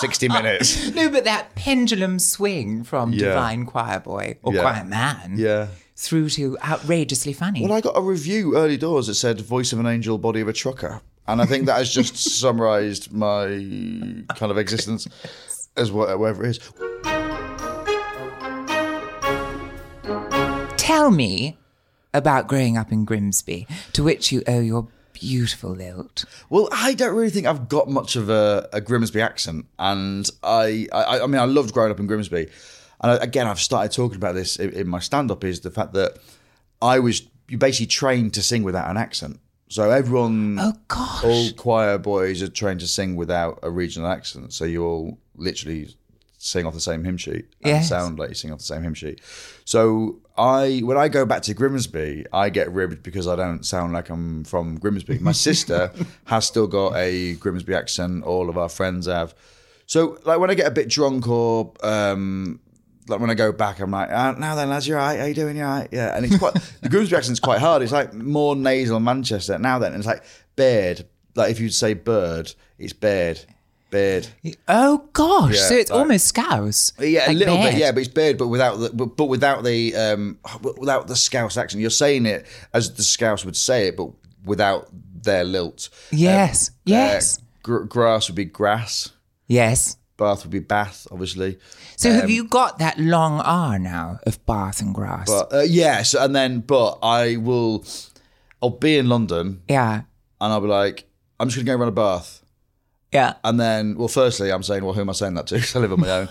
sixty 0.00 0.28
minutes. 0.38 0.90
no, 0.94 1.08
but 1.10 1.24
that 1.24 1.54
pendulum 1.54 2.18
swing 2.18 2.84
from 2.84 3.12
Yeah. 3.12 3.28
divine 3.30 3.66
choir 3.66 4.00
boy 4.00 4.36
or 4.42 4.52
Yeah. 4.54 4.60
choir 4.62 4.84
man 4.84 5.34
Yeah. 5.36 5.68
through 5.96 6.30
to 6.30 6.56
outrageously 6.64 7.32
funny. 7.32 7.62
Well, 7.62 7.72
I 7.72 7.80
got 7.80 7.96
a 7.96 8.00
review 8.02 8.56
early 8.56 8.76
doors 8.76 9.06
that 9.06 9.14
said 9.14 9.40
"voice 9.40 9.72
of 9.72 9.78
an 9.80 9.86
angel, 9.86 10.18
body 10.18 10.40
of 10.40 10.48
a 10.48 10.52
trucker," 10.52 11.00
and 11.28 11.40
I 11.42 11.46
think 11.46 11.66
that 11.66 11.76
has 11.78 11.92
just 11.92 12.16
summarised 12.40 13.12
my 13.12 13.46
kind 14.36 14.50
of 14.50 14.58
existence 14.58 15.06
as 15.76 15.90
whatever 15.92 16.44
it 16.44 16.50
is. 16.56 16.60
Tell 20.76 21.10
me 21.10 21.56
about 22.12 22.48
growing 22.48 22.76
up 22.76 22.92
in 22.92 23.04
Grimsby, 23.04 23.66
to 23.94 24.02
which 24.02 24.30
you 24.32 24.42
owe 24.46 24.60
your 24.60 24.88
beautiful 25.22 25.70
lilt. 25.70 26.24
Well, 26.50 26.68
I 26.72 26.94
don't 26.94 27.14
really 27.14 27.30
think 27.30 27.46
I've 27.46 27.68
got 27.68 27.88
much 27.88 28.16
of 28.16 28.28
a, 28.28 28.68
a 28.72 28.80
Grimsby 28.80 29.20
accent, 29.20 29.66
and 29.78 30.28
I, 30.42 30.88
I, 30.92 31.20
I 31.20 31.26
mean, 31.26 31.40
I 31.40 31.44
loved 31.44 31.72
growing 31.72 31.92
up 31.92 32.00
in 32.00 32.06
Grimsby, 32.08 32.48
and 33.00 33.10
I, 33.12 33.14
again, 33.16 33.46
I've 33.46 33.60
started 33.60 33.92
talking 33.92 34.16
about 34.16 34.34
this 34.34 34.56
in, 34.56 34.70
in 34.70 34.88
my 34.88 34.98
stand-up 34.98 35.44
is 35.44 35.60
the 35.60 35.70
fact 35.70 35.92
that 35.94 36.18
I 36.80 36.98
was 36.98 37.22
you 37.48 37.58
basically 37.58 37.86
trained 37.86 38.34
to 38.34 38.42
sing 38.42 38.62
without 38.64 38.90
an 38.90 38.96
accent. 38.96 39.38
So 39.68 39.90
everyone, 39.90 40.58
Oh, 40.60 40.72
gosh. 40.88 41.24
all 41.24 41.50
choir 41.52 41.98
boys 41.98 42.42
are 42.42 42.48
trained 42.48 42.80
to 42.80 42.86
sing 42.88 43.16
without 43.16 43.58
a 43.62 43.70
regional 43.70 44.08
accent. 44.08 44.52
So 44.52 44.64
you 44.64 44.84
all 44.84 45.18
literally 45.36 45.96
sing 46.44 46.66
off 46.66 46.74
the 46.74 46.80
same 46.80 47.04
hymn 47.04 47.16
sheet 47.16 47.46
and 47.62 47.66
Yes. 47.76 47.88
sound 47.88 48.18
like 48.18 48.30
you 48.30 48.34
sing 48.34 48.50
off 48.50 48.58
the 48.58 48.64
same 48.64 48.82
hymn 48.82 48.94
sheet. 48.94 49.20
So 49.64 50.18
I, 50.36 50.80
when 50.82 50.96
I 50.96 51.06
go 51.08 51.24
back 51.24 51.42
to 51.42 51.54
Grimsby, 51.54 52.26
I 52.32 52.50
get 52.50 52.72
ribbed 52.72 53.04
because 53.04 53.28
I 53.28 53.36
don't 53.36 53.64
sound 53.64 53.92
like 53.92 54.10
I'm 54.10 54.42
from 54.44 54.76
Grimsby. 54.78 55.18
My 55.20 55.30
sister 55.48 55.92
has 56.24 56.44
still 56.46 56.66
got 56.66 56.96
a 56.96 57.34
Grimsby 57.34 57.74
accent. 57.74 58.24
All 58.24 58.50
of 58.50 58.58
our 58.58 58.68
friends 58.68 59.06
have. 59.06 59.34
So 59.86 60.18
like 60.24 60.40
when 60.40 60.50
I 60.50 60.54
get 60.54 60.66
a 60.66 60.72
bit 60.72 60.88
drunk 60.88 61.28
or 61.28 61.72
um, 61.84 62.58
like 63.06 63.20
when 63.20 63.30
I 63.30 63.34
go 63.34 63.52
back, 63.52 63.78
I'm 63.78 63.92
like, 63.92 64.08
ah, 64.10 64.34
now 64.36 64.56
then, 64.56 64.68
lads, 64.70 64.88
you're 64.88 64.96
right. 64.98 65.20
How 65.20 65.26
you 65.26 65.34
doing? 65.34 65.56
You're 65.56 65.66
right. 65.66 65.88
Yeah. 65.92 66.16
And 66.16 66.24
it's 66.26 66.38
quite 66.38 66.54
the 66.82 66.88
Grimsby 66.88 67.14
accent's 67.14 67.38
quite 67.40 67.60
hard. 67.60 67.82
It's 67.82 67.92
like 67.92 68.12
more 68.14 68.56
nasal 68.56 68.98
Manchester. 68.98 69.58
Now 69.58 69.78
then, 69.78 69.92
and 69.92 70.00
it's 70.00 70.06
like 70.08 70.24
bird. 70.56 71.06
Like 71.36 71.52
if 71.52 71.60
you'd 71.60 71.72
say 71.74 71.94
bird, 71.94 72.52
it's 72.78 72.92
bird, 72.92 73.40
bird. 73.92 74.26
Oh 74.66 75.08
gosh, 75.12 75.54
Yeah, 75.54 75.68
so 75.68 75.74
it's 75.76 75.90
like- 75.92 76.00
almost 76.00 76.26
scouse. 76.26 76.92
Yeah, 76.98 77.30
a 77.30 77.32
little 77.32 77.56
bed. 77.56 77.70
bit. 77.74 77.78
Yeah, 77.80 77.92
but 77.92 78.00
it's 78.00 78.08
bird, 78.08 78.36
but 78.38 78.48
without 78.48 78.78
the 78.80 78.90
but, 78.90 79.16
but 79.16 79.26
without 79.26 79.62
the 79.62 79.94
um 79.94 80.38
without 80.78 81.06
the 81.06 81.14
Scouse 81.14 81.56
accent. 81.56 81.80
You're 81.80 81.90
saying 81.90 82.26
it 82.26 82.44
as 82.74 82.92
the 82.94 83.04
Scouse 83.04 83.44
would 83.44 83.56
say 83.56 83.86
it, 83.88 83.96
but 83.96 84.08
without 84.44 84.88
their 85.22 85.44
lilt. 85.44 85.88
Yes, 86.10 86.72
yes, 86.84 87.38
Uh, 87.38 87.42
gr- 87.62 87.84
grass 87.84 88.28
would 88.28 88.34
be 88.34 88.44
grass. 88.46 89.10
yes. 89.46 89.96
Bath 90.18 90.44
would 90.44 90.50
be 90.52 90.60
bath, 90.60 91.06
obviously. 91.10 91.58
So 91.96 92.12
have 92.12 92.30
you 92.30 92.44
got 92.44 92.78
that 92.78 92.96
long 92.98 93.40
R 93.40 93.78
now 93.78 94.20
of 94.24 94.44
Bath 94.46 94.80
and 94.80 94.94
Grass? 94.94 95.28
Um, 95.28 95.46
But 95.50 95.56
uh, 95.56 95.60
yes, 95.62 96.14
and 96.14 96.36
then 96.36 96.60
but 96.60 96.98
I 97.02 97.36
will. 97.38 97.84
I'll 98.62 98.70
be 98.70 98.98
in 98.98 99.08
London 99.08 99.62
yeah, 99.68 100.02
and 100.40 100.52
I'll 100.52 100.60
be 100.60 100.68
like, 100.68 101.04
I'm 101.40 101.48
just 101.48 101.56
gonna 101.64 101.74
go 101.76 101.80
run 101.80 101.88
a 101.88 101.92
bath. 101.92 102.41
Yeah. 103.12 103.34
And 103.44 103.60
then, 103.60 103.96
well, 103.96 104.08
firstly, 104.08 104.50
I'm 104.50 104.62
saying, 104.62 104.84
well, 104.84 104.94
who 104.94 105.02
am 105.02 105.10
I 105.10 105.12
saying 105.12 105.34
that 105.34 105.46
to? 105.48 105.54
Because 105.62 105.76
I 105.76 105.80
live 105.80 105.92
on 105.92 106.00
my 106.00 106.10
own. 106.10 106.28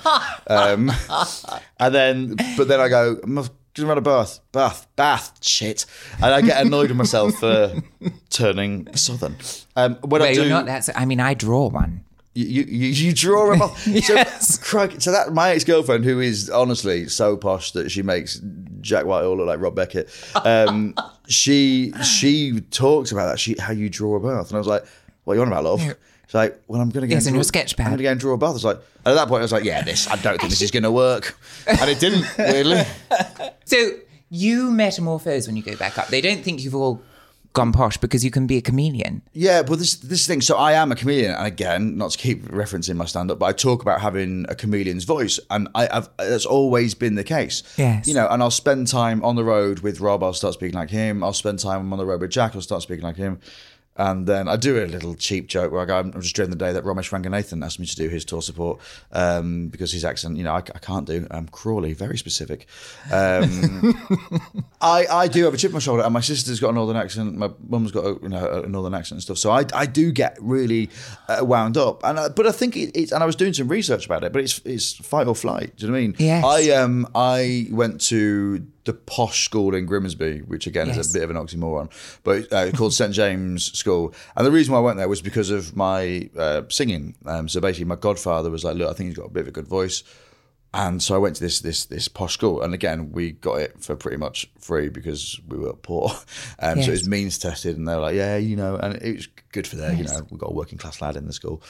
um, 0.48 0.92
and 1.80 1.96
then, 1.96 2.36
but 2.58 2.68
then 2.68 2.80
I 2.80 2.90
go, 2.90 3.18
I'm 3.24 3.36
Just 3.74 3.88
had 3.88 3.98
a 3.98 4.02
bath, 4.02 4.40
bath, 4.52 4.88
bath, 4.96 5.38
shit, 5.42 5.86
and 6.16 6.26
I 6.26 6.42
get 6.42 6.66
annoyed 6.66 6.90
with 6.90 6.98
myself 6.98 7.36
for 7.36 7.74
turning 8.30 8.94
southern. 8.96 9.38
Um, 9.76 9.96
when 10.02 10.22
I 10.22 10.34
do, 10.34 10.42
you're 10.42 10.50
not 10.50 10.66
that. 10.66 10.90
I 10.96 11.06
mean, 11.06 11.20
I 11.22 11.34
draw 11.36 11.70
one. 11.70 12.04
you, 12.34 12.64
you, 12.64 12.88
you 12.88 13.14
draw 13.14 13.54
a 13.54 13.58
bath. 13.58 13.88
Yes. 13.88 14.60
So, 14.60 14.62
crikey, 14.64 15.00
so 15.00 15.12
that 15.12 15.34
my 15.34 15.52
ex 15.52 15.64
girlfriend, 15.64 16.04
who 16.04 16.20
is 16.20 16.50
honestly 16.50 17.08
so 17.08 17.38
posh 17.38 17.72
that 17.72 17.92
she 17.92 18.02
makes 18.02 18.42
Jack 18.82 19.06
Whitehall 19.06 19.38
look 19.38 19.48
like 19.48 19.60
Rob 19.62 19.76
Beckett. 19.76 20.10
Um, 20.44 20.94
she 21.28 21.94
she 22.04 22.60
talks 22.72 23.12
about 23.14 23.28
that. 23.28 23.40
She 23.40 23.56
how 23.58 23.72
you 23.72 23.90
draw 23.90 24.16
a 24.16 24.20
bath, 24.20 24.50
and 24.50 24.56
I 24.56 24.60
was 24.60 24.68
like, 24.68 24.84
"What 25.24 25.34
are 25.34 25.36
you 25.38 25.42
on 25.44 25.48
about, 25.48 25.64
love?" 25.64 25.96
She's 26.32 26.36
like, 26.36 26.62
"Well, 26.70 26.80
I'm 26.80 26.90
going 26.92 27.02
to 27.02 27.08
get 27.08 27.18
in 27.24 27.24
draw- 27.34 27.34
your 27.40 27.44
sketch 27.44 27.76
pad. 27.76 27.88
I'm 27.88 27.92
going 27.92 27.98
to 27.98 28.04
go 28.04 28.12
and 28.12 28.20
draw 28.22 28.34
a 28.36 28.38
bath." 28.38 28.56
It's 28.56 28.64
like, 28.64 28.78
at 29.06 29.16
that 29.16 29.28
point, 29.28 29.40
I 29.40 29.42
was 29.42 29.52
like, 29.52 29.66
"Yeah, 29.66 29.82
this. 29.82 30.08
I 30.08 30.16
don't 30.16 30.40
think 30.40 30.50
this 30.50 30.62
is 30.62 30.72
going 30.72 30.84
to 30.84 30.92
work," 30.92 31.38
and 31.68 31.90
it 31.90 32.00
didn't 32.00 32.26
weirdly. 32.38 32.84
So 33.66 33.92
you 34.30 34.72
metamorphose 34.72 35.46
when 35.48 35.58
you 35.58 35.64
go 35.64 35.76
back 35.76 35.98
up. 35.98 36.08
They 36.08 36.22
don't 36.22 36.42
think 36.42 36.64
you've 36.64 36.76
all 36.76 37.02
gone 37.54 37.74
posh 37.74 37.98
because 37.98 38.24
you 38.24 38.32
can 38.32 38.48
be 38.48 38.56
a 38.56 38.62
chameleon. 38.62 39.22
Yeah, 39.34 39.62
but 39.64 39.78
this 39.80 39.96
this 39.96 40.26
thing. 40.26 40.40
So 40.40 40.56
I 40.58 40.72
am 40.72 40.90
a 40.92 40.96
chameleon, 40.96 41.32
and 41.32 41.46
again, 41.46 41.98
not 41.98 42.12
to 42.12 42.18
keep 42.18 42.44
referencing 42.46 42.96
my 42.96 43.04
stand 43.06 43.30
up, 43.30 43.40
but 43.40 43.48
I 43.48 43.52
talk 43.52 43.82
about 43.82 44.00
having 44.00 44.46
a 44.48 44.56
chameleon's 44.56 45.04
voice, 45.04 45.38
and 45.50 45.68
I, 45.76 45.90
I've 45.92 46.10
that's 46.18 46.46
always 46.46 46.94
been 46.96 47.16
the 47.16 47.26
case. 47.26 47.62
Yes. 47.78 48.08
you 48.08 48.14
know, 48.14 48.28
and 48.30 48.42
I'll 48.42 48.52
spend 48.52 48.88
time 48.88 49.22
on 49.26 49.36
the 49.36 49.44
road 49.44 49.80
with 49.80 50.00
Rob. 50.00 50.24
I'll 50.24 50.32
start 50.34 50.54
speaking 50.54 50.76
like 50.80 50.92
him. 50.92 51.24
I'll 51.26 51.34
spend 51.34 51.60
time 51.60 51.92
on 51.92 52.00
the 52.00 52.06
road 52.06 52.22
with 52.22 52.32
Jack. 52.32 52.56
I'll 52.56 52.62
start 52.62 52.84
speaking 52.84 53.04
like 53.04 53.18
him. 53.18 53.40
And 53.98 54.26
then 54.26 54.48
I 54.48 54.56
do 54.56 54.84
a 54.84 54.88
little 54.88 55.16
cheap 55.16 55.48
joke 55.48 55.72
where 55.72 55.82
I 55.82 55.86
go, 55.86 56.00
I'm 56.00 56.14
just 56.22 56.34
dreading 56.34 56.52
the 56.52 56.56
day 56.58 56.72
that 56.72 56.84
Romesh 56.86 57.12
Ranganathan 57.12 57.64
asked 57.64 57.78
me 57.78 57.86
to 57.86 57.96
do 57.96 58.08
his 58.08 58.24
tour 58.24 58.42
support 58.42 58.80
um, 59.12 59.68
because 59.68 59.92
his 59.92 60.06
accent, 60.06 60.38
you 60.38 60.44
know, 60.44 60.54
I, 60.54 60.60
I 60.60 60.80
can't 60.80 61.06
do. 61.06 61.28
Um, 61.30 61.48
Crawley, 61.48 61.94
very 61.94 62.18
specific. 62.18 62.68
Um, 63.12 63.94
I, 64.82 65.06
I 65.12 65.28
do 65.28 65.44
have 65.44 65.54
a 65.54 65.58
chip 65.58 65.72
on 65.72 65.74
my 65.74 65.80
shoulder, 65.80 66.04
and 66.04 66.14
my 66.14 66.22
sister's 66.22 66.60
got 66.60 66.70
a 66.70 66.74
northern 66.74 66.96
accent. 66.96 67.36
My 67.38 67.50
mum's 67.68 67.92
got 67.92 68.06
a, 68.06 68.20
you 68.22 68.30
know 68.30 68.64
a 68.64 68.68
northern 68.68 68.94
accent 68.94 69.18
and 69.18 69.24
stuff. 69.24 69.38
So 69.38 69.52
I, 69.52 69.66
I 69.74 69.86
do 69.86 70.12
get 70.12 70.38
really 70.40 70.90
uh, 71.28 71.44
wound 71.44 71.78
up, 71.78 72.02
and 72.06 72.18
I, 72.18 72.30
but 72.30 72.48
I 72.48 72.52
think 72.54 72.78
it, 72.78 72.92
it's 72.96 73.12
and 73.12 73.22
I 73.22 73.26
was 73.26 73.36
doing 73.36 73.54
some 73.54 73.68
research 73.68 74.06
about 74.06 74.24
it, 74.24 74.32
but 74.32 74.42
it's 74.42 74.60
it's 74.64 74.94
fight 74.94 75.28
or 75.28 75.36
flight. 75.36 75.76
Do 75.76 75.86
you 75.86 75.92
know 75.92 75.94
what 75.94 76.00
I 76.00 76.02
mean? 76.02 76.16
Yes. 76.18 76.44
I 76.46 76.70
um 76.72 77.08
I 77.14 77.68
went 77.72 78.00
to 78.02 78.66
the 78.86 78.94
posh 78.94 79.46
school 79.46 79.76
in 79.76 79.86
Grimsby, 79.86 80.40
which 80.40 80.66
again 80.68 80.88
Yes. 80.88 80.98
is 80.98 81.16
a 81.16 81.20
bit 81.20 81.24
of 81.24 81.30
an 81.30 81.36
oxymoron, 81.38 81.90
but 82.24 82.52
uh, 82.52 82.72
called 82.72 82.94
St 82.94 83.14
James 83.14 83.72
School. 83.78 84.14
And 84.36 84.46
the 84.46 84.52
reason 84.52 84.74
why 84.74 84.80
I 84.80 84.82
went 84.82 84.98
there 84.98 85.08
was 85.10 85.22
because 85.22 85.50
of 85.52 85.76
my 85.76 86.30
uh, 86.38 86.64
singing. 86.70 87.16
Um, 87.26 87.48
so 87.48 87.62
basically, 87.62 87.86
my 87.86 87.96
godfather 87.96 88.50
was 88.50 88.64
like, 88.64 88.76
"Look, 88.76 88.90
I 88.90 88.94
think 88.94 89.10
he's 89.10 89.18
got 89.18 89.28
a 89.28 89.32
bit 89.32 89.42
of 89.42 89.48
a 89.50 89.52
good 89.52 89.68
voice." 89.68 90.04
And 90.74 91.04
so 91.04 91.14
I 91.16 91.18
went 91.18 91.36
to 91.36 91.42
this 91.44 91.60
this 91.60 91.84
this 91.86 92.08
posh 92.08 92.34
school, 92.34 92.62
and 92.62 92.74
again 92.74 93.12
we 93.12 93.34
got 93.34 93.60
it 93.60 93.84
for 93.84 93.96
pretty 93.98 94.16
much 94.18 94.50
free 94.58 94.88
because 94.88 95.40
we 95.48 95.58
were 95.58 95.74
poor. 95.74 96.10
Um, 96.60 96.78
Yes. 96.78 96.86
So 96.86 96.92
it 96.92 96.94
was 96.94 97.08
means 97.10 97.38
tested, 97.38 97.76
and 97.78 97.88
they 97.88 97.94
were 97.96 98.02
like, 98.02 98.16
"Yeah, 98.16 98.38
you 98.38 98.56
know," 98.56 98.78
and 98.78 98.96
it 99.02 99.16
was 99.18 99.28
good 99.52 99.68
for 99.68 99.76
there. 99.76 99.94
You 99.94 100.06
know, 100.06 100.26
we 100.32 100.38
got 100.38 100.52
a 100.52 100.54
working 100.54 100.78
class 100.78 101.02
lad 101.02 101.18
in 101.18 101.26
the 101.28 101.34
school. 101.34 101.62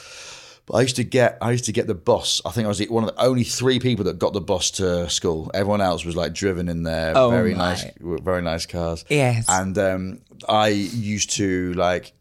But 0.66 0.74
I 0.74 0.80
used 0.82 0.96
to 0.96 1.04
get 1.04 1.38
I 1.42 1.50
used 1.50 1.64
to 1.64 1.72
get 1.72 1.86
the 1.88 1.94
bus. 1.94 2.40
I 2.46 2.50
think 2.50 2.66
I 2.66 2.68
was 2.68 2.78
the- 2.78 2.88
one 2.88 3.04
of 3.04 3.14
the 3.14 3.22
only 3.22 3.42
three 3.44 3.78
people 3.80 4.04
that 4.04 4.18
got 4.18 4.32
the 4.32 4.40
bus 4.40 4.70
to 4.72 5.10
school. 5.10 5.50
Everyone 5.54 5.80
else 5.80 6.04
was 6.04 6.14
like 6.16 6.32
driven 6.34 6.68
in 6.68 6.84
their 6.84 7.16
Oh 7.16 7.30
very 7.30 7.52
my. 7.54 7.58
nice 7.70 7.84
very 8.00 8.42
nice 8.42 8.64
cars. 8.66 9.04
Yes. 9.08 9.46
And 9.48 9.76
um, 9.78 10.20
I 10.48 10.68
used 10.68 11.30
to 11.32 11.72
like 11.74 12.12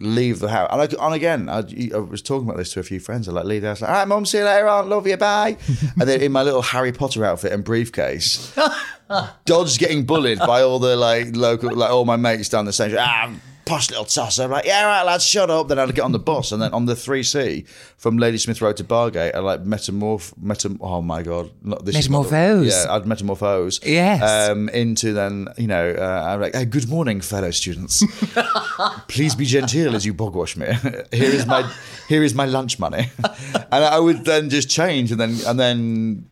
leave 0.00 0.38
the 0.38 0.48
house. 0.48 0.68
And, 0.70 0.80
I, 0.80 1.06
and 1.06 1.14
again, 1.14 1.48
I, 1.48 1.58
I 1.92 1.98
was 1.98 2.22
talking 2.22 2.46
about 2.48 2.56
this 2.56 2.72
to 2.74 2.80
a 2.80 2.84
few 2.84 3.00
friends. 3.00 3.28
I 3.28 3.32
like 3.32 3.46
leave 3.46 3.62
the 3.62 3.68
house. 3.68 3.80
Like, 3.80 3.90
All 3.90 3.96
right, 3.96 4.06
mum, 4.06 4.24
see 4.26 4.38
you 4.38 4.44
later 4.44 4.68
on. 4.68 4.88
Love 4.88 5.08
you. 5.08 5.16
Bye. 5.16 5.56
and 6.00 6.08
then 6.08 6.20
in 6.22 6.30
my 6.30 6.44
little 6.44 6.62
Harry 6.62 6.92
Potter 6.92 7.24
outfit 7.24 7.50
and 7.50 7.64
briefcase, 7.64 8.56
dodged 9.44 9.80
getting 9.80 10.04
bullied 10.04 10.38
by 10.38 10.62
all 10.62 10.78
the 10.78 10.94
like 10.96 11.34
local, 11.34 11.74
like 11.74 11.90
all 11.90 12.04
my 12.04 12.14
mates 12.16 12.48
down 12.48 12.64
the 12.64 12.72
station. 12.72 12.98
Ah, 13.00 13.32
posh 13.68 13.90
little 13.90 14.04
tosser. 14.04 14.44
I'm 14.44 14.50
like, 14.50 14.64
yeah, 14.64 14.84
right, 14.84 15.02
lads, 15.02 15.24
shut 15.24 15.50
up. 15.50 15.68
Then 15.68 15.78
I'd 15.78 15.94
get 15.94 16.02
on 16.02 16.12
the 16.12 16.18
bus, 16.18 16.52
and 16.52 16.60
then 16.60 16.72
on 16.72 16.86
the 16.86 16.94
3C 16.94 17.68
from 17.96 18.18
Ladysmith 18.18 18.60
Road 18.62 18.76
to 18.78 18.84
Bargate, 18.84 19.34
I 19.34 19.38
like 19.38 19.64
metamorph, 19.64 20.32
metam. 20.42 20.78
Oh 20.80 21.02
my 21.02 21.22
god, 21.22 21.50
not 21.62 21.84
this. 21.84 21.94
Metamorphose. 21.94 22.68
yeah, 22.68 22.92
I'd 22.92 23.06
metamorphose. 23.06 23.80
Yes. 23.84 24.50
Um, 24.50 24.68
into 24.70 25.12
then, 25.12 25.48
you 25.56 25.66
know, 25.66 25.90
uh, 25.90 26.24
I'm 26.26 26.40
like, 26.40 26.54
hey, 26.54 26.64
good 26.64 26.88
morning, 26.88 27.20
fellow 27.20 27.50
students. 27.50 28.02
Please 29.08 29.34
be 29.34 29.44
genteel 29.44 29.94
as 29.94 30.06
you 30.06 30.14
bogwash 30.14 30.56
me. 30.56 30.66
here 31.12 31.30
is 31.30 31.46
my 31.46 31.70
here 32.08 32.22
is 32.22 32.34
my 32.34 32.46
lunch 32.46 32.78
money, 32.78 33.10
and 33.54 33.84
I 33.84 33.98
would 33.98 34.24
then 34.24 34.50
just 34.50 34.70
change 34.70 35.12
and 35.12 35.20
then 35.20 35.36
and 35.46 35.58
then 35.58 36.28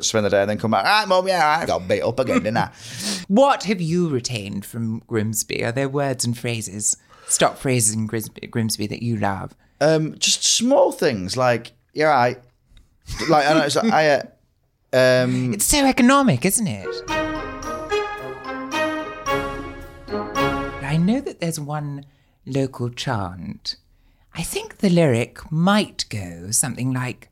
spend 0.00 0.26
the 0.26 0.30
day 0.30 0.40
and 0.40 0.50
then 0.50 0.58
come 0.58 0.70
back. 0.70 0.84
Ah, 0.86 1.04
mum, 1.06 1.26
yeah, 1.28 1.58
I 1.60 1.66
got 1.66 1.86
beat 1.88 2.02
up 2.02 2.18
again, 2.18 2.38
didn't 2.38 2.56
I? 2.58 2.70
What 3.28 3.64
have 3.64 3.80
you 3.80 4.08
retained 4.08 4.64
from 4.66 5.00
Grimsby? 5.06 5.64
Are 5.64 5.72
there 5.72 5.88
words 5.88 6.24
and 6.24 6.36
phrases, 6.36 6.96
stock 7.26 7.56
phrases 7.56 7.94
in 7.94 8.06
Grimsby, 8.06 8.46
Grimsby 8.48 8.86
that 8.88 9.02
you 9.02 9.16
love? 9.16 9.54
Um, 9.80 10.16
just 10.18 10.44
small 10.44 10.92
things 10.92 11.36
like 11.36 11.72
you're 11.94 12.10
right, 12.10 12.38
like 13.28 13.46
I 13.46 13.54
know 13.54 13.62
it's 13.64 13.76
like 13.76 13.92
I. 13.92 14.10
Uh, 14.10 14.22
um, 15.24 15.52
It's 15.54 15.64
so 15.64 15.84
economic, 15.84 16.44
isn't 16.44 16.66
it? 16.66 16.86
I 20.94 20.96
know 20.96 21.20
that 21.20 21.40
there's 21.40 21.58
one 21.58 22.04
local 22.46 22.88
chant. 22.90 23.76
I 24.34 24.42
think 24.42 24.78
the 24.78 24.90
lyric 24.90 25.50
might 25.50 26.04
go 26.08 26.50
something 26.50 26.92
like, 26.92 27.30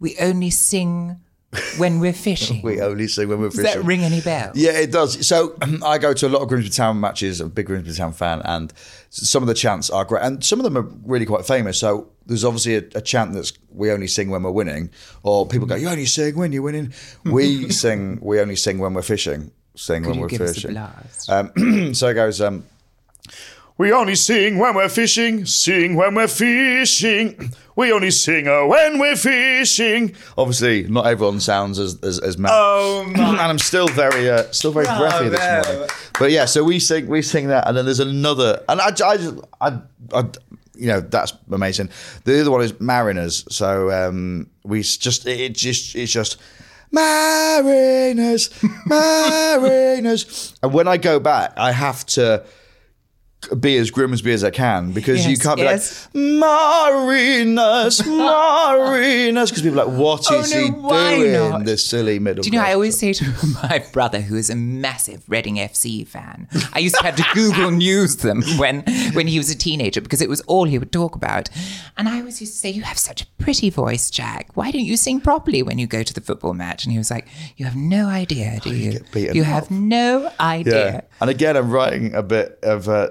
We 0.00 0.16
only 0.18 0.50
sing 0.50 1.20
when 1.76 2.00
we're 2.00 2.12
fishing. 2.12 2.62
we 2.64 2.80
only 2.80 3.08
sing 3.08 3.28
when 3.28 3.40
we're 3.40 3.50
fishing. 3.50 3.64
Does 3.64 3.74
that 3.74 3.84
ring 3.84 4.00
any 4.02 4.20
bells? 4.20 4.56
Yeah, 4.56 4.72
it 4.72 4.90
does. 4.90 5.26
So 5.26 5.56
I 5.84 5.98
go 5.98 6.12
to 6.14 6.26
a 6.26 6.30
lot 6.30 6.42
of 6.42 6.48
Grimsby 6.48 6.70
Town 6.70 7.00
matches. 7.00 7.40
I'm 7.40 7.48
a 7.48 7.50
big 7.50 7.66
Grimsby 7.66 7.94
Town 7.94 8.12
fan, 8.12 8.42
and 8.44 8.72
some 9.10 9.42
of 9.42 9.46
the 9.46 9.54
chants 9.54 9.90
are 9.90 10.04
great, 10.04 10.22
and 10.22 10.44
some 10.44 10.58
of 10.58 10.64
them 10.64 10.76
are 10.76 10.88
really 11.04 11.26
quite 11.26 11.44
famous. 11.44 11.78
So 11.78 12.08
there's 12.26 12.44
obviously 12.44 12.76
a, 12.76 12.84
a 12.94 13.00
chant 13.00 13.34
that's 13.34 13.52
"We 13.70 13.90
only 13.90 14.06
sing 14.06 14.30
when 14.30 14.42
we're 14.42 14.50
winning," 14.50 14.90
or 15.22 15.46
people 15.46 15.66
go, 15.66 15.74
"You 15.74 15.88
only 15.88 16.06
sing 16.06 16.36
when 16.36 16.52
you're 16.52 16.62
winning." 16.62 16.92
We 17.24 17.68
sing, 17.70 18.18
"We 18.22 18.40
only 18.40 18.56
sing 18.56 18.78
when 18.78 18.94
we're 18.94 19.02
fishing." 19.02 19.52
Sing 19.74 20.02
Could 20.02 20.10
when 20.10 20.20
we're 20.20 20.28
give 20.28 20.42
us 20.42 20.50
a 20.50 20.54
fishing. 20.54 20.76
Um, 21.30 21.94
so 21.94 22.08
it 22.08 22.14
goes. 22.14 22.40
Um, 22.40 22.64
we 23.82 23.90
only 23.92 24.14
sing 24.14 24.58
when 24.58 24.76
we're 24.76 24.88
fishing, 24.88 25.44
sing 25.44 25.96
when 25.96 26.14
we're 26.14 26.28
fishing. 26.28 27.52
We 27.74 27.90
only 27.90 28.12
sing 28.12 28.46
uh, 28.46 28.64
when 28.66 29.00
we're 29.00 29.16
fishing. 29.16 30.14
Obviously, 30.38 30.84
not 30.84 31.06
everyone 31.06 31.40
sounds 31.40 31.80
as 31.80 31.98
as, 32.00 32.20
as 32.20 32.38
Matt. 32.38 32.52
Oh, 32.54 33.04
my- 33.16 33.30
and 33.30 33.40
I'm 33.40 33.58
still 33.58 33.88
very 33.88 34.30
uh, 34.30 34.44
still 34.52 34.70
very 34.70 34.86
breathy 34.86 35.30
this 35.30 35.40
Bravo. 35.40 35.68
morning. 35.72 35.88
But 36.16 36.30
yeah, 36.30 36.44
so 36.44 36.62
we 36.62 36.78
sing 36.78 37.08
we 37.08 37.22
sing 37.22 37.48
that, 37.48 37.66
and 37.66 37.76
then 37.76 37.84
there's 37.84 37.98
another, 37.98 38.62
and 38.68 38.80
I, 38.80 38.86
I 38.86 39.16
just 39.16 39.34
I, 39.60 39.78
I 40.14 40.20
you 40.76 40.86
know 40.86 41.00
that's 41.00 41.32
amazing. 41.50 41.88
The 42.22 42.40
other 42.40 42.52
one 42.52 42.62
is 42.62 42.78
Mariners. 42.78 43.44
So 43.52 43.90
um, 43.90 44.48
we 44.62 44.82
just 44.82 45.26
it 45.26 45.40
it 45.40 45.54
just 45.56 45.96
it's 45.96 46.12
just. 46.12 46.36
Mariners, 46.94 48.50
Mariners. 48.86 50.54
and 50.62 50.74
when 50.74 50.86
I 50.86 50.98
go 50.98 51.18
back, 51.18 51.54
I 51.56 51.72
have 51.72 52.04
to 52.18 52.44
be 53.60 53.76
as 53.76 53.90
Grimsby 53.90 54.14
as 54.14 54.22
be 54.22 54.32
as 54.32 54.44
I 54.44 54.50
can 54.50 54.92
because 54.92 55.26
you 55.26 55.36
can't 55.36 55.56
be 55.56 55.62
yes. 55.62 56.08
like 56.14 56.14
Mariners, 56.22 58.06
Mariners, 58.06 59.50
because 59.50 59.62
people 59.62 59.80
are 59.80 59.86
like, 59.86 59.98
what 59.98 60.26
Oh, 60.30 60.40
is 60.40 60.54
no, 60.54 60.60
he 60.60 60.70
doing? 60.70 61.50
not? 61.50 61.64
This 61.64 61.84
silly 61.84 62.18
middle. 62.18 62.42
Do 62.42 62.50
you 62.50 62.56
know, 62.56 62.64
I 62.64 62.74
always 62.74 62.98
say 62.98 63.12
to 63.12 63.24
my 63.62 63.84
brother, 63.92 64.20
who 64.20 64.36
is 64.36 64.50
a 64.50 64.54
massive 64.56 65.22
Reading 65.28 65.56
FC 65.56 66.06
fan, 66.06 66.48
I 66.72 66.78
used 66.78 66.94
to 66.96 67.02
have 67.02 67.16
to 67.16 67.24
Google 67.34 67.70
News 67.82 68.16
them 68.16 68.42
when, 68.58 68.82
when 69.14 69.26
he 69.26 69.38
was 69.38 69.50
a 69.50 69.56
teenager 69.56 70.00
because 70.00 70.20
it 70.20 70.28
was 70.28 70.40
all 70.42 70.64
he 70.64 70.78
would 70.78 70.92
talk 70.92 71.14
about. 71.14 71.48
And 71.96 72.08
I 72.08 72.18
always 72.20 72.40
used 72.40 72.52
to 72.54 72.58
say, 72.58 72.70
You 72.70 72.82
have 72.82 72.98
such 72.98 73.22
a 73.22 73.26
pretty 73.38 73.70
voice, 73.70 74.10
Jack. 74.10 74.50
Why 74.54 74.70
don't 74.70 74.84
you 74.84 74.96
sing 74.96 75.20
properly 75.20 75.62
when 75.62 75.78
you 75.78 75.86
go 75.86 76.02
to 76.02 76.14
the 76.14 76.20
football 76.20 76.54
match? 76.54 76.84
And 76.84 76.92
he 76.92 76.98
was 76.98 77.10
like, 77.10 77.26
You 77.56 77.64
have 77.66 77.76
no 77.76 78.06
idea, 78.08 78.60
do 78.60 78.74
you? 78.74 78.92
get 78.92 79.10
beaten 79.12 79.36
You 79.36 79.44
have 79.44 79.70
no 79.70 80.30
idea. 80.40 80.84
Yeah. 80.92 81.00
And 81.20 81.30
again, 81.30 81.56
I'm 81.56 81.70
writing 81.70 82.14
a 82.14 82.22
bit 82.22 82.58
of 82.62 82.88
uh, 82.88 83.10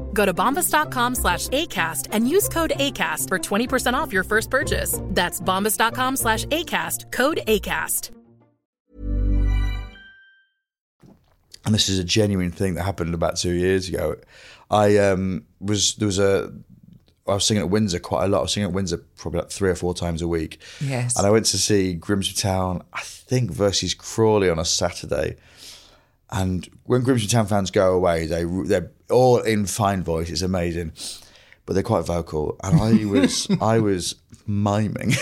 Go 0.13 0.25
to 0.25 0.33
bombas.com 0.33 1.15
slash 1.15 1.49
ACAST 1.49 2.07
and 2.11 2.29
use 2.29 2.47
code 2.47 2.71
ACAST 2.77 3.27
for 3.27 3.39
20% 3.39 3.93
off 3.93 4.13
your 4.13 4.23
first 4.23 4.49
purchase. 4.49 4.99
That's 5.07 5.41
bombas.com 5.41 6.15
slash 6.15 6.45
ACAST, 6.45 7.11
code 7.11 7.41
ACAST. 7.47 8.11
and 11.65 11.75
this 11.75 11.89
is 11.89 11.99
a 11.99 12.03
genuine 12.03 12.51
thing 12.51 12.75
that 12.75 12.83
happened 12.83 13.13
about 13.13 13.37
two 13.37 13.51
years 13.51 13.87
ago. 13.87 14.15
I 14.69 14.97
um, 14.97 15.45
was 15.59 15.95
there 15.95 16.05
was 16.05 16.19
a 16.19 16.51
I 17.27 17.35
was 17.35 17.45
singing 17.45 17.63
at 17.63 17.69
Windsor 17.69 17.99
quite 17.99 18.25
a 18.25 18.27
lot. 18.27 18.39
I 18.39 18.41
was 18.41 18.53
singing 18.53 18.69
at 18.69 18.73
Windsor 18.73 18.97
probably 19.17 19.41
like 19.41 19.51
three 19.51 19.69
or 19.69 19.75
four 19.75 19.93
times 19.93 20.21
a 20.21 20.27
week. 20.27 20.59
Yes. 20.79 21.17
And 21.17 21.27
I 21.27 21.29
went 21.29 21.45
to 21.47 21.57
see 21.57 21.93
Grimsby 21.93 22.33
Town, 22.33 22.83
I 22.93 23.01
think 23.01 23.51
versus 23.51 23.93
Crawley 23.93 24.49
on 24.49 24.59
a 24.59 24.65
Saturday. 24.65 25.35
And 26.31 26.67
when 26.83 27.01
Grimsby 27.01 27.27
Town 27.27 27.45
fans 27.45 27.71
go 27.71 27.93
away, 27.93 28.25
they 28.25 28.43
they're 28.43 28.91
all 29.09 29.39
in 29.39 29.65
fine 29.65 30.03
voice. 30.03 30.29
It's 30.29 30.41
amazing, 30.41 30.93
but 31.65 31.73
they're 31.73 31.83
quite 31.83 32.05
vocal. 32.05 32.57
And 32.63 32.79
I 32.79 33.05
was 33.19 33.47
I 33.59 33.79
was 33.79 34.15
miming. 34.47 35.13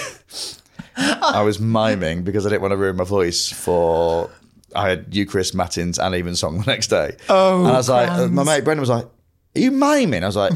I 0.96 1.42
was 1.42 1.60
miming 1.60 2.24
because 2.24 2.46
I 2.46 2.50
didn't 2.50 2.62
want 2.62 2.74
to 2.74 2.78
ruin 2.78 2.98
my 2.98 3.04
voice 3.06 3.50
for. 3.51 4.30
I 4.75 4.89
had 4.89 5.16
Eucharist, 5.16 5.56
Matins, 5.56 5.98
and 5.98 6.13
Evensong 6.13 6.60
the 6.60 6.66
next 6.66 6.88
day. 6.88 7.16
Oh, 7.28 7.60
and 7.66 7.70
I 7.70 7.78
was 7.78 7.89
like, 7.89 8.10
uh, 8.10 8.28
my 8.28 8.44
mate 8.44 8.63
Brendan 8.63 8.82
was 8.82 8.89
like, 8.89 9.06
"Are 9.06 9.60
you 9.60 9.72
miming?" 9.72 10.24
I 10.24 10.28
was 10.28 10.36
like, 10.36 10.54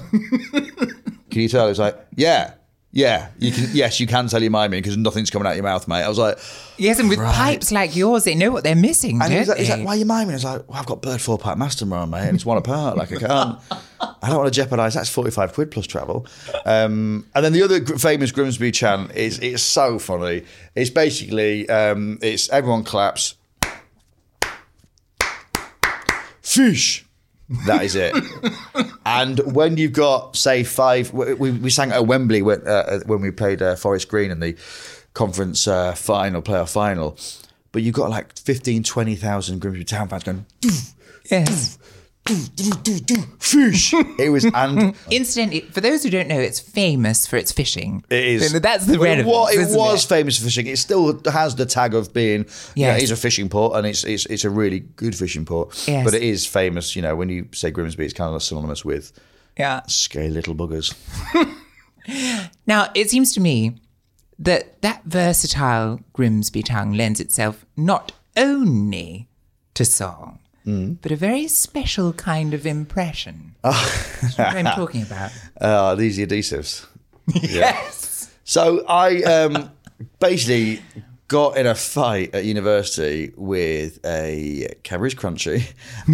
"Can 1.32 1.42
you 1.42 1.50
tell?" 1.50 1.66
He 1.66 1.70
was 1.70 1.80
like, 1.80 1.98
"Yeah, 2.16 2.54
yeah, 2.96 3.30
you 3.40 3.52
can. 3.52 3.70
Yes, 3.74 4.00
you 4.00 4.06
can 4.08 4.28
tell 4.28 4.42
you're 4.42 4.52
miming 4.52 4.82
because 4.82 4.96
nothing's 4.96 5.30
coming 5.32 5.48
out 5.48 5.56
your 5.56 5.64
mouth, 5.64 5.88
mate." 5.88 6.04
I 6.04 6.08
was 6.08 6.20
like, 6.20 6.38
Yes, 6.78 7.00
and 7.00 7.10
with 7.10 7.18
Right. 7.20 7.34
pipes 7.34 7.72
like 7.72 7.96
yours, 7.96 8.24
they 8.24 8.36
know 8.36 8.52
what 8.52 8.64
they're 8.64 8.76
missing, 8.76 9.20
and 9.22 9.30
don't 9.30 9.40
he's 9.40 9.48
like, 9.50 9.58
he's 9.58 9.70
like, 9.70 9.84
"Why 9.84 9.94
are 9.94 9.98
you 9.98 10.06
miming?" 10.06 10.30
I 10.30 10.34
was 10.36 10.44
like, 10.46 10.70
"Well, 10.70 10.80
I've 10.80 10.86
got 10.86 11.02
Byrd 11.02 11.20
Four 11.20 11.38
Pack 11.40 11.58
Master 11.58 11.80
tomorrow, 11.80 12.06
mate, 12.06 12.28
and 12.28 12.36
it's 12.36 12.46
one 12.46 12.58
apart. 12.58 12.96
Like 12.98 13.12
I 13.12 13.18
can't." 13.18 13.60
I 14.22 14.28
don't 14.30 14.38
want 14.38 14.54
to 14.54 14.56
jeopardise. 14.62 14.94
That's 14.94 15.10
forty-five 15.10 15.54
quid 15.54 15.72
plus 15.72 15.88
travel. 15.88 16.28
Um, 16.66 17.26
and 17.36 17.44
then 17.44 17.52
the 17.54 17.64
other 17.64 17.84
famous 17.98 18.32
Grimsby 18.32 18.72
chant 18.72 19.12
is 19.16 19.40
it's 19.40 19.64
so 19.64 19.98
funny. 20.00 20.44
It's 20.76 20.90
basically 20.92 21.68
um, 21.70 22.20
it's 22.22 22.48
everyone 22.50 22.84
claps. 22.84 23.36
Fish. 26.42 27.03
That 27.66 27.84
is 27.84 27.96
it. 27.96 28.14
and 29.06 29.40
when 29.54 29.78
you've 29.78 29.94
got 29.94 30.36
say 30.36 30.64
five, 30.64 31.14
we, 31.14 31.52
we 31.52 31.70
sang 31.70 31.92
at 31.92 32.06
Wembley 32.08 32.42
when, 32.42 32.68
uh, 32.68 33.00
when 33.06 33.22
we 33.22 33.32
played 33.32 33.62
uh, 33.62 33.76
Forest 33.76 34.08
Green 34.08 34.32
in 34.32 34.40
the 34.40 34.56
conference 35.14 35.68
uh, 35.68 35.94
final, 35.94 36.42
playoff 36.42 36.72
final. 36.72 37.18
But 37.72 37.82
you've 37.82 37.96
got 37.96 38.10
like 38.10 38.38
15, 38.38 38.84
20,000 38.84 39.60
Grimsby 39.60 39.84
Town 39.84 40.08
fans 40.08 40.24
going, 40.24 40.46
yes. 41.30 41.78
Fish. 42.26 43.94
It 44.18 44.32
was, 44.32 44.46
and 44.46 44.96
Incidentally, 45.12 45.62
for 45.62 45.82
those 45.82 46.04
who 46.04 46.10
don't 46.10 46.28
know, 46.28 46.40
it's 46.40 46.60
famous 46.60 47.28
for 47.28 47.36
its 47.38 47.52
fishing. 47.52 48.04
It 48.10 48.24
is. 48.26 48.52
So 48.52 48.60
That's 48.60 48.86
the 48.86 48.98
Well, 48.98 49.04
relevance. 49.18 49.28
It, 49.28 49.78
wa- 49.78 49.88
it 49.88 49.92
was 49.94 50.06
famous 50.06 50.38
for 50.38 50.46
fishing. 50.46 50.68
It 50.68 50.78
still 50.78 51.22
has 51.32 51.56
the 51.56 51.66
tag 51.66 51.94
of 51.94 52.14
being, 52.14 52.46
yeah, 52.76 52.94
Yes. 52.94 53.04
it's 53.04 53.12
a 53.12 53.16
fishing 53.18 53.50
port, 53.50 53.76
and 53.78 53.86
it's 53.88 54.04
it's 54.04 54.26
it's 54.28 54.44
a 54.46 54.50
really 54.50 54.80
good 54.80 55.16
fishing 55.16 55.46
port. 55.46 55.88
Yes. 55.88 56.04
But 56.06 56.14
it 56.14 56.24
is 56.24 56.46
famous. 56.46 56.96
You 56.96 57.02
know, 57.02 57.16
when 57.16 57.30
you 57.30 57.48
say 57.54 57.72
Grimsby, 57.72 58.06
it's 58.06 58.14
kind 58.14 58.34
of 58.36 58.42
synonymous 58.42 58.86
with 58.86 59.12
Yeah. 59.58 59.82
scaly 59.88 60.30
little 60.30 60.56
buggers. 60.56 60.94
Now, 62.68 62.92
it 62.96 63.10
seems 63.10 63.34
to 63.34 63.40
me 63.40 63.76
that 64.38 64.82
that 64.82 65.04
versatile 65.06 66.02
Grimsby 66.12 66.62
tongue 66.64 66.92
lends 66.92 67.22
itself 67.22 67.66
not 67.78 68.12
only 68.36 69.30
to 69.76 69.86
song, 69.86 70.40
Mm. 70.66 70.98
but 71.02 71.12
a 71.12 71.16
very 71.18 71.48
special 71.48 72.14
kind 72.14 72.54
of 72.54 72.66
impression. 72.66 73.56
That's 73.64 74.38
what 74.38 74.56
I'm 74.56 74.66
talking 74.66 75.02
about. 75.02 75.32
Uh, 75.60 75.96
these 76.02 76.18
are 76.20 76.26
adhesives. 76.26 76.86
Yes. 77.42 78.30
So 78.44 78.86
I 78.88 79.22
um, 79.24 79.72
basically 80.20 80.82
got 81.30 81.58
in 81.58 81.66
a 81.66 81.74
fight 81.74 82.36
at 82.36 82.44
university 82.46 83.32
with 83.38 84.00
a 84.06 84.68
Cadbury's 84.84 85.16
Crunchie, 85.16 85.64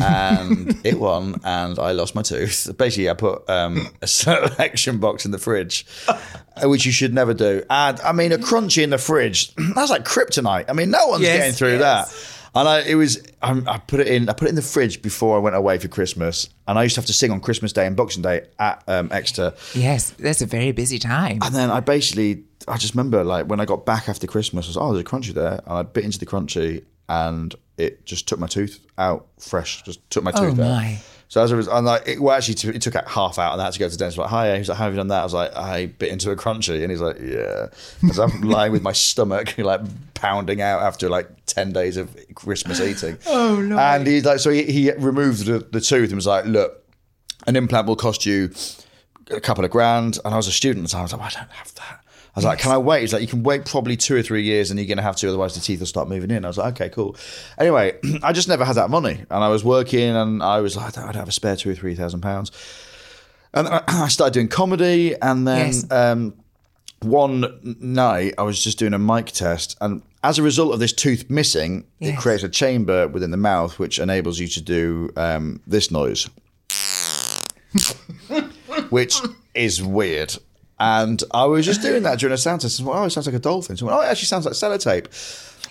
and 0.02 0.80
it 0.86 1.00
won, 1.00 1.42
and 1.44 1.78
I 1.80 1.92
lost 1.92 2.14
my 2.16 2.22
tooth. 2.22 2.70
Basically, 2.78 3.10
I 3.10 3.16
put 3.16 3.50
um, 3.50 3.88
a 4.02 4.08
selection 4.08 5.00
box 5.00 5.26
in 5.26 5.32
the 5.32 5.40
fridge, 5.40 5.86
uh, 6.08 6.70
which 6.70 6.86
you 6.86 6.92
should 6.92 7.14
never 7.14 7.34
do. 7.34 7.64
And 7.70 8.00
I 8.02 8.12
mean, 8.12 8.32
a 8.32 8.38
Crunchie 8.38 8.84
in 8.84 8.92
the 8.92 8.98
fridge, 9.00 9.54
that's 9.76 9.90
like 9.90 10.06
kryptonite. 10.06 10.66
I 10.70 10.74
mean, 10.74 10.92
no 10.92 11.08
one's 11.08 11.24
Yes, 11.24 11.38
getting 11.38 11.54
through 11.54 11.80
yes. 11.80 11.82
that. 11.82 12.36
And 12.56 12.68
I, 12.68 12.80
it 12.82 12.96
was, 12.96 13.22
I, 13.42 13.62
I 13.68 13.78
put 13.78 14.00
it 14.00 14.08
in, 14.08 14.28
I 14.30 14.34
put 14.34 14.48
it 14.48 14.50
in 14.50 14.56
the 14.56 14.62
fridge 14.62 15.02
before 15.02 15.36
I 15.38 15.40
went 15.40 15.56
away 15.56 15.78
for 15.78 15.88
Christmas. 15.88 16.50
And 16.68 16.80
I 16.80 16.84
used 16.84 16.96
to 16.96 17.02
have 17.02 17.06
to 17.08 17.14
sing 17.14 17.32
on 17.32 17.40
Christmas 17.42 17.72
Day 17.74 17.86
and 17.86 17.96
Boxing 17.96 18.24
Day 18.24 18.48
at 18.58 18.84
um, 18.88 19.10
Exeter. 19.12 19.54
Yes, 19.76 20.12
that's 20.12 20.42
a 20.42 20.46
very 20.46 20.72
busy 20.72 20.98
time. 21.00 21.40
And 21.44 21.54
then 21.54 21.70
I 21.70 21.80
basically, 21.80 22.44
I 22.68 22.78
just 22.78 22.96
remember 22.96 23.24
like 23.24 23.46
when 23.48 23.60
I 23.60 23.66
got 23.66 23.86
back 23.86 24.10
after 24.10 24.26
Christmas, 24.28 24.66
I 24.66 24.70
was, 24.70 24.78
oh, 24.78 24.94
there's 24.94 25.02
a 25.02 25.06
Crunchie 25.06 25.34
there. 25.34 25.62
And 25.66 25.74
I 25.74 25.84
bit 25.84 26.06
into 26.06 26.18
the 26.20 26.26
Crunchie 26.26 26.84
and 27.08 27.54
it 27.78 28.06
just 28.06 28.28
took 28.28 28.40
my 28.40 28.48
tooth 28.48 28.80
out 28.98 29.28
fresh, 29.40 29.82
just 29.84 30.08
took 30.10 30.24
my 30.24 30.32
Oh, 30.36 30.50
tooth 30.50 30.60
out. 30.60 30.66
my. 30.66 31.00
So 31.30 31.44
as 31.44 31.52
a 31.52 31.56
result, 31.56 31.78
and 31.78 31.86
like, 31.86 32.08
it, 32.08 32.20
well, 32.20 32.36
actually, 32.36 32.56
t- 32.56 32.70
it 32.70 32.82
took 32.82 32.96
half 32.96 33.38
out 33.38 33.54
and 33.54 33.62
I 33.62 33.66
had 33.66 33.74
to 33.74 33.80
go 33.80 33.86
to 33.88 33.92
the 33.92 33.98
dentist. 34.00 34.18
Like, 34.18 34.30
hi, 34.30 34.58
he's 34.58 34.68
like, 34.68 34.80
how 34.80 34.86
have 34.86 34.94
you 34.94 34.98
done 34.98 35.10
that? 35.10 35.22
I 35.22 35.24
was 35.24 35.34
like, 35.34 35.56
I 35.56 35.86
bit 35.86 36.12
into 36.12 36.32
a 36.32 36.36
Crunchie. 36.36 36.82
And 36.82 36.90
he's 36.90 37.02
like, 37.02 37.20
yeah. 37.20 37.68
As 38.10 38.18
I'm 38.18 38.42
lying 38.50 38.72
with 38.72 38.82
my 38.82 38.94
stomach, 38.94 39.56
like 39.60 39.82
pounding 40.16 40.60
out 40.60 40.82
after 40.82 41.08
like 41.08 41.30
10 41.46 41.72
days 41.72 41.98
of 41.98 42.10
Christmas 42.34 42.82
eating. 42.82 43.18
Oh, 43.28 43.62
no. 43.62 43.78
And 43.78 44.08
he's 44.08 44.26
like, 44.26 44.40
so 44.40 44.50
he, 44.50 44.64
he 44.64 44.92
removed 44.94 45.46
the, 45.46 45.60
the 45.60 45.80
tooth 45.80 46.10
and 46.10 46.16
was 46.16 46.26
like, 46.26 46.46
look, 46.46 46.84
an 47.46 47.56
implant 47.56 47.86
will 47.88 47.96
cost 47.96 48.26
you 48.26 48.52
a 49.30 49.40
couple 49.40 49.64
of 49.64 49.70
grand. 49.70 50.18
And 50.26 50.34
I 50.34 50.38
was 50.38 50.48
a 50.48 50.52
student 50.52 50.84
at 50.86 50.90
the 50.90 50.92
time. 50.94 51.02
I 51.02 51.04
was 51.04 51.12
like, 51.14 51.22
well, 51.22 51.30
I 51.32 51.40
don't 51.40 51.52
have 51.52 51.76
that. 51.76 52.04
I 52.36 52.40
was 52.40 52.46
like, 52.46 52.60
can 52.60 52.72
I 52.72 52.78
wait? 52.78 53.02
He's 53.02 53.12
like, 53.12 53.22
you 53.22 53.28
can 53.28 53.44
wait 53.44 53.66
probably 53.66 53.98
two 53.98 54.16
or 54.16 54.22
three 54.22 54.44
years 54.44 54.70
and 54.70 54.80
you're 54.80 54.88
going 54.88 54.98
to 54.98 55.04
have 55.04 55.16
to, 55.18 55.28
otherwise 55.28 55.56
the 55.56 55.62
teeth 55.62 55.80
will 55.80 55.88
start 55.88 56.08
moving 56.08 56.32
in. 56.32 56.46
I 56.46 56.48
was 56.48 56.58
like, 56.58 56.74
okay, 56.80 56.90
cool. 56.90 57.16
Anyway, 57.58 57.98
I 58.24 58.32
just 58.34 58.48
never 58.48 58.64
had 58.64 58.76
that 58.76 58.90
money. 58.90 59.14
And 59.30 59.44
I 59.44 59.50
was 59.50 59.64
working 59.64 60.16
and 60.16 60.42
I 60.44 60.62
was 60.62 60.78
like, 60.78 60.98
I 60.98 61.02
don't, 61.06 61.16
have 61.16 61.28
a 61.28 61.32
spare 61.32 61.56
two 61.56 61.72
or 61.72 61.76
three 61.76 61.96
thousand 61.96 62.22
pounds. 62.22 62.52
And 63.54 63.68
I 63.88 64.08
started 64.10 64.34
doing 64.34 64.48
comedy. 64.48 65.16
And 65.22 65.48
then 65.48 65.68
Yes. 65.68 65.92
um, 65.92 66.36
one 67.02 67.46
night 67.80 68.36
I 68.38 68.44
was 68.44 68.64
just 68.64 68.78
doing 68.80 68.94
a 68.94 69.00
mic 69.00 69.28
test. 69.28 69.76
And 69.82 70.02
as 70.24 70.38
a 70.38 70.44
result 70.44 70.74
of 70.74 70.80
this 70.80 70.94
tooth 70.94 71.30
missing, 71.30 71.86
it 72.00 72.18
creates 72.18 72.44
a 72.44 72.50
chamber 72.50 73.08
within 73.08 73.32
the 73.32 73.38
mouth, 73.38 73.80
which 73.80 74.00
enables 74.00 74.38
you 74.40 74.48
to 74.48 74.62
do 74.62 75.10
um, 75.16 75.62
this 75.66 75.90
noise 75.92 76.30
which 78.90 79.16
is 79.54 79.82
weird. 79.84 80.36
And 80.80 81.22
I 81.32 81.46
was 81.46 81.66
just 81.66 81.82
doing 81.82 82.04
that 82.04 82.20
during 82.20 82.34
a 82.34 82.38
sound 82.38 82.62
test. 82.62 82.80
Went, 82.82 82.98
oh, 82.98 83.04
it 83.04 83.10
sounds 83.10 83.28
like 83.28 83.36
a 83.36 83.40
dolphin. 83.40 83.76
So 83.78 83.86
I 83.88 83.92
went, 83.92 84.00
oh, 84.00 84.08
it 84.08 84.12
actually 84.12 84.28
sounds 84.28 84.46
like 84.46 84.54
sellotape. 84.54 85.08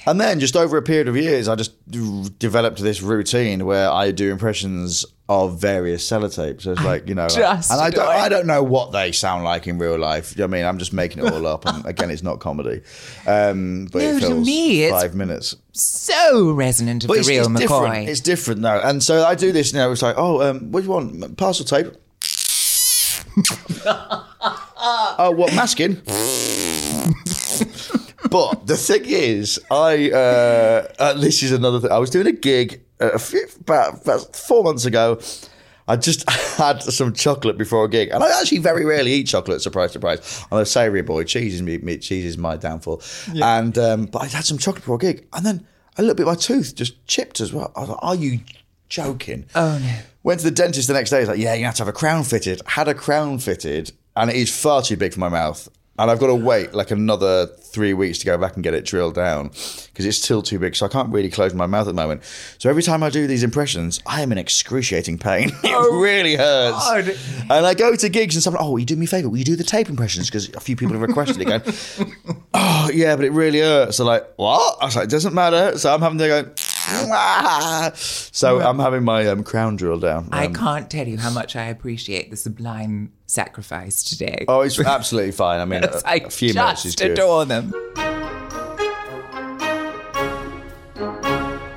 And 0.07 0.21
then 0.21 0.39
just 0.41 0.57
over 0.57 0.77
a 0.77 0.83
period 0.83 1.09
of 1.09 1.17
years, 1.17 1.49
I 1.49 1.55
just 1.55 1.73
developed 2.39 2.79
this 2.81 3.03
routine 3.03 3.67
where 3.67 3.91
I 3.91 4.11
do 4.11 4.31
impressions 4.31 5.05
of 5.29 5.59
various 5.61 6.09
sellotapes. 6.09 6.63
So 6.63 6.73
it's 6.73 6.83
like, 6.83 7.07
you 7.09 7.15
know, 7.15 7.29
just 7.29 7.71
and 7.71 7.81
I 7.81 7.91
don't. 7.91 8.07
I 8.09 8.29
don't 8.31 8.47
know 8.47 8.63
what 8.63 8.93
they 8.93 9.13
sound 9.13 9.45
like 9.45 9.67
in 9.67 9.79
real 9.79 9.99
life. 9.99 10.35
You 10.37 10.41
know 10.41 10.45
I 10.45 10.49
mean, 10.49 10.65
I'm 10.65 10.79
just 10.79 10.95
making 10.95 11.25
it 11.27 11.31
all 11.33 11.47
up. 11.47 11.67
And 11.67 11.85
again, 11.85 12.11
it's 12.11 12.23
not 12.23 12.39
comedy. 12.39 12.81
Um, 13.27 13.89
but 13.93 14.01
No, 14.01 14.21
to 14.21 14.35
me, 14.37 14.85
it's- 14.85 15.03
five 15.03 15.15
minutes. 15.15 15.57
So 15.73 16.53
resonant 16.53 17.05
of 17.05 17.09
But 17.09 17.15
the 17.15 17.21
it's, 17.21 17.29
real 17.29 17.41
it's 17.43 17.49
McCoy. 17.51 17.59
different. 17.61 18.09
It's 18.09 18.21
different 18.21 18.61
now. 18.63 18.81
And 18.81 19.03
so 19.03 19.25
I 19.27 19.35
do 19.35 19.53
this 19.53 19.75
now. 19.75 19.91
It's 19.91 20.03
like, 20.03 20.15
oh, 20.17 20.41
um, 20.49 20.73
what 20.73 20.81
do 20.81 20.87
you 20.87 20.93
want? 20.93 21.37
Parcel 21.37 21.65
tape. 21.67 21.89
oh, 25.19 25.31
what 25.33 25.55
masking? 25.55 25.95
but 28.31 28.67
the 28.67 28.77
thing 28.77 29.03
is, 29.05 29.61
I 29.71 30.11
uh, 30.11 30.87
uh, 30.99 31.15
this 31.15 31.43
is 31.43 31.53
another 31.53 31.81
thing. 31.81 31.91
I 31.91 31.99
was 31.99 32.11
doing 32.11 32.27
a 32.27 32.33
gig 32.33 32.81
uh, 33.01 33.11
a 33.15 33.19
few, 33.19 33.47
about, 33.61 34.03
about 34.03 34.37
four 34.37 34.63
months 34.65 34.85
ago. 34.85 35.21
I 35.87 35.97
just 35.97 36.29
had 36.59 36.83
some 36.83 37.13
chocolate 37.15 37.57
before 37.57 37.85
a 37.85 37.89
gig, 37.89 38.11
and 38.11 38.23
I 38.23 38.41
actually 38.41 38.59
very 38.59 38.85
rarely 38.85 39.13
eat 39.13 39.27
chocolate. 39.27 39.63
Surprise, 39.63 39.93
surprise! 39.93 40.45
I'm 40.53 40.59
a 40.59 40.67
savoury 40.67 41.03
boy. 41.03 41.25
Cheese 41.25 41.55
is 41.55 41.63
me. 41.63 41.79
me- 41.79 41.99
Cheese 41.99 42.25
is 42.27 42.37
my 42.39 42.57
downfall. 42.57 43.03
And 43.43 43.77
um, 43.79 44.07
but 44.07 44.23
I 44.23 44.27
had 44.27 44.45
some 44.45 44.59
chocolate 44.59 44.83
before 44.83 44.97
a 44.97 44.99
gig, 44.99 45.27
and 45.33 45.45
then 45.47 45.67
a 45.97 46.03
little 46.03 46.15
bit 46.15 46.29
of 46.29 46.35
my 46.35 46.35
tooth 46.35 46.75
just 46.75 47.05
chipped 47.07 47.41
as 47.41 47.53
well. 47.53 47.73
I 47.75 47.81
was 47.81 47.89
like, 47.89 47.99
"Are 48.03 48.15
you 48.15 48.41
joking?" 48.89 49.47
Oh 49.55 49.79
no. 49.83 49.99
Went 50.25 50.41
to 50.41 50.45
the 50.45 50.51
dentist 50.51 50.89
the 50.89 50.95
next 50.95 51.09
day. 51.11 51.21
He's 51.21 51.29
like, 51.29 51.39
"Yeah, 51.39 51.55
you 51.55 51.65
have 51.65 51.75
to 51.77 51.83
have 51.83 51.89
a 51.89 51.93
crown 51.93 52.23
fitted." 52.25 52.61
Had 52.67 52.87
a 52.89 52.95
crown 52.95 53.39
fitted, 53.39 53.93
and 54.19 54.31
it 54.31 54.37
is 54.37 54.55
far 54.55 54.83
too 54.83 54.97
big 54.97 55.13
for 55.15 55.21
my 55.21 55.29
mouth. 55.29 55.69
And 56.01 56.13
I've 56.13 56.21
got 56.21 56.29
to 56.29 56.35
wait 56.37 56.75
like 56.75 56.93
another 56.93 57.47
three 57.47 57.93
weeks 57.93 58.19
to 58.21 58.25
go 58.27 58.39
back 58.39 58.55
and 58.55 58.63
get 58.63 58.73
it 58.73 58.85
drilled 58.85 59.17
down 59.17 59.49
because 59.49 60.07
it's 60.07 60.17
still 60.23 60.43
too 60.43 60.61
big. 60.61 60.77
So 60.77 60.87
I 60.87 60.89
can't 60.89 61.13
really 61.13 61.29
close 61.29 61.53
my 61.55 61.67
mouth 61.67 61.89
at 61.89 61.97
the 61.97 62.01
moment. 62.01 62.23
So 62.59 62.71
every 62.71 62.85
time 62.85 63.03
I 63.03 63.11
do 63.11 63.27
these 63.27 63.43
impressions, 63.43 64.01
I 64.07 64.23
am 64.23 64.31
in 64.31 64.39
excruciating 64.39 65.19
pain. 65.19 65.51
it 65.65 65.93
really 66.01 66.37
hurts. 66.37 66.77
God. 66.79 67.09
And 67.51 67.67
I 67.67 67.75
go 67.75 67.97
to 67.97 68.09
gigs 68.09 68.37
and 68.37 68.45
someone, 68.45 68.63
oh, 68.63 68.71
will 68.71 68.79
you 68.79 68.85
do 68.87 68.95
me 68.95 69.07
a 69.07 69.09
favour? 69.09 69.29
Will 69.29 69.39
you 69.39 69.45
do 69.45 69.57
the 69.57 69.65
tape 69.65 69.89
impressions? 69.89 70.29
Because 70.31 70.49
a 70.51 70.61
few 70.61 70.77
people 70.77 70.93
have 70.97 71.03
requested 71.03 71.41
it. 71.41 71.47
Going, 71.47 71.63
oh, 72.55 72.91
yeah, 72.95 73.17
but 73.17 73.25
it 73.25 73.33
really 73.33 73.59
hurts. 73.59 73.97
So 73.97 74.05
like, 74.05 74.25
what? 74.37 74.79
I 74.81 74.85
was 74.85 74.95
like, 74.95 75.07
it 75.07 75.11
doesn't 75.11 75.35
matter. 75.35 75.77
So 75.79 75.93
I'm 75.93 76.01
having 76.01 76.19
to 76.19 76.29
go, 76.29 76.53
so 77.97 78.61
I'm 78.61 78.79
having 78.79 79.03
my 79.03 79.27
um, 79.27 79.43
crown 79.43 79.75
drilled 79.75 80.03
down. 80.03 80.29
I 80.31 80.47
Um, 80.47 80.55
can't 80.55 80.89
tell 80.89 81.09
you 81.09 81.19
how 81.19 81.31
much 81.31 81.57
I 81.57 81.65
appreciate 81.65 82.31
the 82.31 82.37
sublime 82.37 83.11
sacrifice 83.29 84.03
today. 84.03 84.45
Oh, 84.49 84.63
it's 84.63 84.81
absolutely 84.81 85.33
fine. 85.33 85.61
I 85.61 85.65
mean, 85.65 85.85
a, 85.85 86.01
I 86.05 86.17
a 86.17 86.31
few 86.31 86.55
minutes 86.55 86.85
is 86.85 86.95
just 86.95 86.99
good. 86.99 87.13
adore 87.13 87.45
them. 87.45 87.73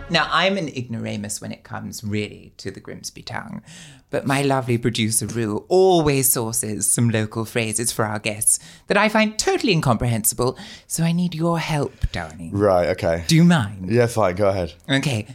Now, 0.09 0.27
I'm 0.29 0.57
an 0.57 0.67
ignoramus 0.67 1.39
when 1.39 1.53
it 1.53 1.63
comes 1.63 2.03
really 2.03 2.51
to 2.57 2.69
the 2.69 2.81
Grimsby 2.81 3.21
tongue, 3.21 3.61
but 4.09 4.27
my 4.27 4.41
lovely 4.41 4.77
producer 4.77 5.25
Rue 5.25 5.65
always 5.69 6.29
sources 6.29 6.85
some 6.85 7.09
local 7.09 7.45
phrases 7.45 7.93
for 7.93 8.03
our 8.03 8.19
guests 8.19 8.59
that 8.87 8.97
I 8.97 9.07
find 9.07 9.39
totally 9.39 9.71
incomprehensible, 9.71 10.57
so 10.85 11.05
I 11.05 11.13
need 11.13 11.33
your 11.33 11.59
help, 11.59 11.93
darling. 12.11 12.51
Right, 12.51 12.89
okay. 12.89 13.23
Do 13.27 13.37
you 13.37 13.45
mind? 13.45 13.89
Yeah, 13.89 14.07
fine, 14.07 14.35
go 14.35 14.49
ahead. 14.49 14.73
Okay. 14.89 15.27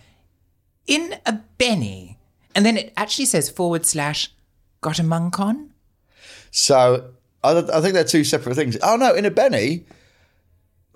In 0.87 1.15
a 1.25 1.41
Benny, 1.57 2.19
and 2.55 2.67
then 2.67 2.77
it 2.77 2.93
actually 2.99 3.25
says 3.25 3.49
forward 3.49 3.87
slash 3.87 4.31
got 4.83 4.99
a 4.99 5.03
monk 5.03 5.41
on? 5.41 5.71
So 6.51 7.11
I, 7.43 7.59
I 7.59 7.81
think 7.81 7.95
they're 7.95 8.05
two 8.05 8.25
separate 8.25 8.55
things. 8.55 8.77
Oh, 8.83 8.97
no, 8.97 9.15
in 9.15 9.25
a 9.25 9.31
Benny, 9.31 9.85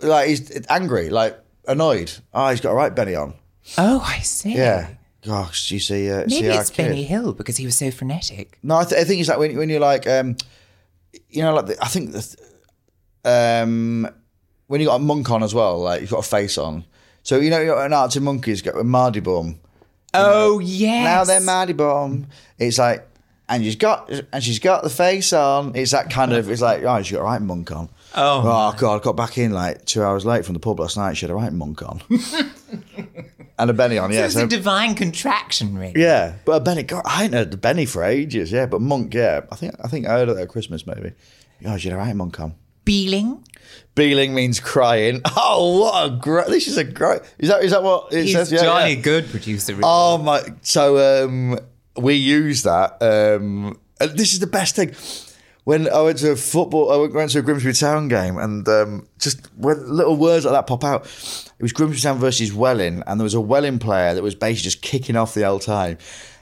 like 0.01 0.29
he's 0.29 0.67
angry, 0.69 1.11
like 1.11 1.39
annoyed. 1.69 2.13
Oh, 2.33 2.49
he's 2.49 2.61
got 2.61 2.71
a 2.73 2.75
right 2.75 2.95
Benny 2.95 3.15
on. 3.15 3.35
Oh, 3.79 4.03
I 4.05 4.19
see. 4.21 4.55
Yeah. 4.55 4.91
Gosh, 5.25 5.71
you 5.71 5.79
see, 5.81 6.11
uh, 6.11 6.27
see 6.27 6.41
Maybe 6.43 6.51
our 6.55 6.63
it's 6.63 6.71
kid. 6.71 6.85
Benny 6.89 7.03
Hill 7.03 7.35
because 7.35 7.59
he 7.59 7.67
was 7.67 7.77
so 7.77 7.91
frenetic. 7.91 8.59
No, 8.63 8.77
I, 8.77 8.85
th- 8.85 8.99
I 9.01 9.05
think 9.05 9.21
it's 9.21 9.29
like 9.29 9.39
when, 9.39 9.55
when 9.57 9.69
you're 9.69 9.79
like, 9.79 10.07
um, 10.07 10.37
you 11.29 11.43
know, 11.43 11.53
like 11.55 11.67
the, 11.67 11.85
I 11.85 11.89
think 11.89 12.13
the, 12.13 12.37
um, 13.25 14.09
when 14.67 14.81
you 14.81 14.87
got 14.87 14.97
a 14.97 15.01
monk 15.01 15.31
on 15.31 15.43
as 15.43 15.55
well, 15.55 15.79
like 15.81 16.01
you've 16.01 16.11
got 16.11 16.25
a 16.25 16.29
face 16.29 16.57
on. 16.57 16.85
So 17.23 17.39
you 17.39 17.51
know, 17.51 17.61
you 17.61 17.67
got 17.67 17.85
an 17.85 17.93
Arctic 17.93 18.23
Monkeys 18.23 18.63
got 18.63 18.79
a 18.79 18.83
Mardy 18.85 19.21
bum. 19.21 19.61
Oh, 20.15 20.59
yes. 20.59 21.05
Now 21.05 21.25
they're 21.25 21.41
Mardy 21.41 21.75
bum. 21.75 22.27
It's 22.59 22.79
like, 22.79 23.07
and 23.51 23.63
she's 23.65 23.77
got 23.77 24.09
and 24.33 24.43
she's 24.43 24.59
got 24.61 24.83
the 24.83 24.89
face 24.91 25.33
on. 25.35 25.75
It's 25.75 25.91
that 25.91 26.09
kind 26.11 26.33
of. 26.33 26.49
It's 26.51 26.63
like, 26.63 26.83
oh, 26.85 27.03
she's 27.03 27.13
got 27.17 27.21
a 27.21 27.25
right 27.25 27.43
monk 27.43 27.71
on. 27.73 27.91
Oh, 28.15 28.41
oh 28.45 28.75
God! 28.79 29.01
I 29.01 29.05
got 29.05 29.17
back 29.17 29.37
in 29.39 29.53
like 29.53 29.85
two 29.85 30.03
hours 30.03 30.25
late 30.25 30.45
from 30.47 30.55
the 30.55 30.61
pub 30.61 30.81
last 30.81 30.97
night. 30.97 31.17
She 31.17 31.27
had 31.27 31.31
a 31.31 31.35
right 31.35 31.53
monk 31.53 31.83
on, 31.83 32.01
and 33.59 33.71
a 33.71 33.73
Benny 33.73 33.99
on. 33.99 34.11
So 34.11 34.19
Yeah, 34.19 34.25
it's 34.25 34.35
so- 34.35 34.45
a 34.45 34.49
divine 34.49 34.95
contraction, 34.95 35.77
really. 35.79 36.01
yeah, 36.01 36.35
but 36.45 36.53
a 36.53 36.61
Benny, 36.61 36.83
God, 36.83 37.03
I 37.05 37.25
ain't 37.25 37.35
heard 37.35 37.51
the 37.51 37.57
Benny 37.57 37.87
for 37.87 38.03
ages. 38.03 38.51
Yeah, 38.53 38.67
but 38.67 38.81
Monk, 38.81 39.15
yeah, 39.15 39.43
I 39.51 39.57
think 39.57 39.75
I 39.83 39.89
think 39.89 40.07
I 40.07 40.11
heard 40.13 40.29
it 40.29 40.37
at 40.39 40.49
Christmas 40.49 40.87
maybe. 40.87 41.13
Oh, 41.67 41.77
she 41.77 41.89
had 41.89 41.97
a 41.97 41.99
right, 41.99 42.15
Monk 42.17 42.41
on. 42.41 42.55
Beeling. 42.85 43.45
Beeling 43.95 44.35
means 44.35 44.59
crying. 44.61 45.21
Oh, 45.37 45.81
what 45.81 46.07
a 46.07 46.17
great! 46.17 46.47
This 46.49 46.67
is 46.69 46.77
a 46.77 46.85
great. 46.85 47.21
Is 47.39 47.49
that 47.49 47.63
is 47.63 47.71
that 47.73 47.83
what 47.83 48.13
it 48.13 48.25
He's 48.25 48.33
says? 48.35 48.51
Yeah, 48.51 48.63
jolly 48.63 48.95
yeah. 48.95 49.01
good 49.03 49.29
producer. 49.31 49.73
Really. 49.73 49.83
Oh 49.85 50.19
my! 50.19 50.43
So 50.63 51.25
um, 51.27 51.59
we 52.03 52.15
use 52.15 52.63
that. 52.65 53.01
Um, 53.03 53.79
and 54.01 54.11
this 54.19 54.33
is 54.33 54.39
the 54.41 54.47
best 54.47 54.77
thing. 54.77 54.95
When 55.65 55.89
I 55.91 56.01
went 56.01 56.19
to 56.19 56.33
a 56.33 56.37
football, 56.37 56.91
I 56.91 56.97
went- 57.07 57.31
to 57.33 57.39
a 57.39 57.43
Grimsby 57.43 57.75
Town 57.75 58.09
game, 58.09 58.39
and 58.39 58.67
um, 58.69 59.07
just 59.19 59.47
when 59.57 59.77
little 59.95 60.17
words 60.17 60.45
like 60.47 60.55
that 60.55 60.67
pop 60.67 60.83
out, 60.85 61.05
it 61.05 61.63
was 61.63 61.73
Grimsby 61.73 62.01
Town 62.01 62.19
versus 62.19 62.53
Welling, 62.53 63.03
and 63.07 63.21
there 63.21 63.25
was 63.25 63.35
a 63.35 63.41
Welling 63.41 63.79
player 63.79 64.15
that 64.15 64.23
was 64.23 64.35
basically 64.35 64.63
just 64.65 64.83
kicking 64.83 65.17
off 65.17 65.35
the 65.35 65.43
whole 65.43 65.59
time, 65.59 65.99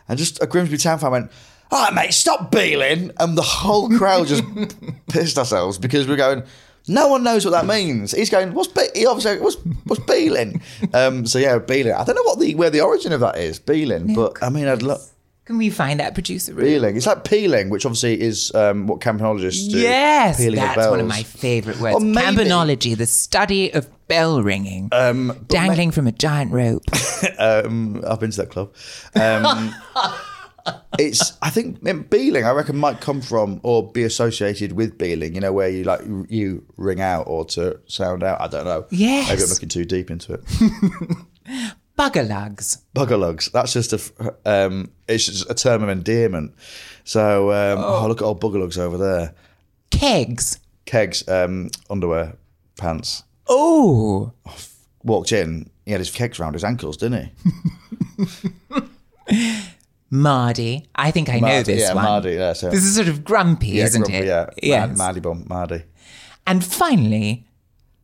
and 0.09 0.19
just 0.19 0.41
a 0.43 0.47
Grimsby 0.47 0.77
Town 0.79 0.99
fan 1.01 1.11
went, 1.11 1.31
"All 1.73 1.85
right, 1.85 1.93
mate, 1.95 2.15
stop 2.15 2.53
beeling," 2.53 3.11
and 3.19 3.37
the 3.37 3.43
whole 3.43 3.91
crowd 3.99 4.29
just 4.29 4.45
pissed 5.11 5.37
ourselves 5.37 5.79
because 5.79 6.07
we're 6.07 6.17
going. 6.17 6.45
No 6.91 7.09
one 7.09 7.23
knows 7.23 7.45
what 7.45 7.51
that 7.51 7.67
means. 7.67 8.13
He's 8.13 8.31
going, 8.31 8.55
what's 8.55 8.73
be-? 8.73 8.89
he 8.95 9.05
obviously 9.05 9.41
what's 9.41 9.57
what's 9.85 10.03
beeling? 10.07 10.63
Um, 10.95 11.27
so 11.27 11.39
yeah, 11.39 11.59
beeling. 11.59 11.93
I 11.93 12.03
don't 12.05 12.15
know 12.15 12.23
what 12.23 12.39
the 12.39 12.55
where 12.55 12.71
the 12.71 12.81
origin 12.81 13.13
of 13.13 13.21
that 13.21 13.37
is, 13.37 13.59
beeling, 13.59 14.15
but 14.15 14.43
I 14.43 14.49
mean, 14.49 14.69
I'd 14.69 14.81
love 14.83 15.03
Can 15.49 15.57
we 15.57 15.71
find 15.71 15.99
that 15.99 16.13
producer? 16.13 16.53
Really? 16.53 16.73
beeling. 16.73 16.97
It's 16.99 17.07
like 17.07 17.25
peeling, 17.25 17.71
which 17.71 17.87
obviously 17.87 18.21
is 18.21 18.55
um, 18.55 18.87
what 18.87 19.01
campanologists 19.01 19.71
do. 19.71 19.79
Yes, 19.79 20.37
peeling 20.37 20.57
that's 20.57 20.87
one 20.91 21.01
of 21.01 21.07
my 21.07 21.23
favourite 21.23 21.81
words. 21.81 21.97
Or 21.97 22.01
maybe- 22.01 22.45
Campanology, 22.45 22.95
the 22.95 23.07
study 23.07 23.73
of 23.73 23.89
bell 24.09 24.43
ringing, 24.43 24.91
Um, 24.93 25.47
dangling 25.49 25.91
from 25.91 26.07
a 26.07 26.13
giant 26.13 26.53
rope. 26.53 26.83
um, 27.39 28.05
I've 28.07 28.21
been 28.21 28.31
to 28.31 28.43
that 28.43 28.51
club. 28.51 28.75
Um, 29.15 29.75
it's 30.99 31.33
I 31.41 31.49
think 31.49 31.83
beeling. 32.11 32.45
I 32.45 32.51
reckon 32.51 32.77
might 32.77 33.01
come 33.01 33.23
from 33.23 33.61
or 33.63 33.91
be 33.91 34.03
associated 34.03 34.73
with 34.73 34.99
beeling. 34.99 35.35
You 35.35 35.41
know, 35.41 35.55
where 35.55 35.71
you 35.71 35.85
like 35.85 36.03
you 36.29 36.63
ring 36.77 37.01
out 37.01 37.23
or 37.23 37.47
to 37.47 37.81
sound 37.87 38.23
out. 38.23 38.43
I 38.43 38.49
don't 38.49 38.67
know. 38.67 38.85
Yes. 38.91 39.31
maybe 39.31 39.45
I'm 39.45 39.49
looking 39.49 39.71
too 39.71 39.87
deep 39.87 40.11
into 40.11 40.35
it. 40.35 41.25
Buggerlugs. 41.99 42.83
Buggerlugs. 42.95 43.51
That's 43.51 43.73
just 43.73 43.93
a 43.93 44.35
um, 44.45 44.91
it's 45.09 45.27
just 45.27 45.51
a 45.51 45.55
term 45.55 45.83
of 45.83 45.89
endearment. 45.89 46.55
So 47.05 47.51
um, 47.51 47.79
oh. 47.83 48.07
look 48.07 48.23
at 48.23 48.25
old 48.25 48.41
buggerlugs 48.41 48.79
over 48.79 48.97
there. 48.97 49.35
Kegs. 49.91 50.61
Kegs, 50.87 51.27
um, 51.29 51.71
underwear, 51.91 52.37
pants. 52.77 53.25
Oh. 53.49 54.33
Walked 55.03 55.33
in. 55.33 55.71
He 55.85 55.93
had 55.93 56.01
his 56.01 56.11
kegs 56.11 56.39
round 56.39 56.55
his 56.55 56.65
ankles, 56.65 56.97
didn't 56.97 57.33
he? 59.29 59.59
Mardy. 60.11 60.89
I 60.95 61.11
think 61.11 61.29
I 61.29 61.35
know 61.35 61.49
Mardy, 61.49 61.75
this 61.75 61.83
yeah, 61.83 61.95
one. 61.95 62.05
Mardy, 62.05 62.33
yeah, 62.33 62.53
so- 62.53 62.71
This 62.71 62.85
is 62.85 62.95
sort 62.95 63.09
of 63.09 63.25
grumpy, 63.25 63.69
Yeah, 63.69 63.85
isn't 63.85 64.03
grumpy, 64.03 64.19
it? 64.19 64.27
Yeah, 64.27 64.51
Yes. 64.63 64.89
Mad, 64.89 64.99
Mardy 64.99 65.21
bum, 65.21 65.45
Mardy. 65.49 65.83
And 66.47 66.65
finally, 66.65 67.47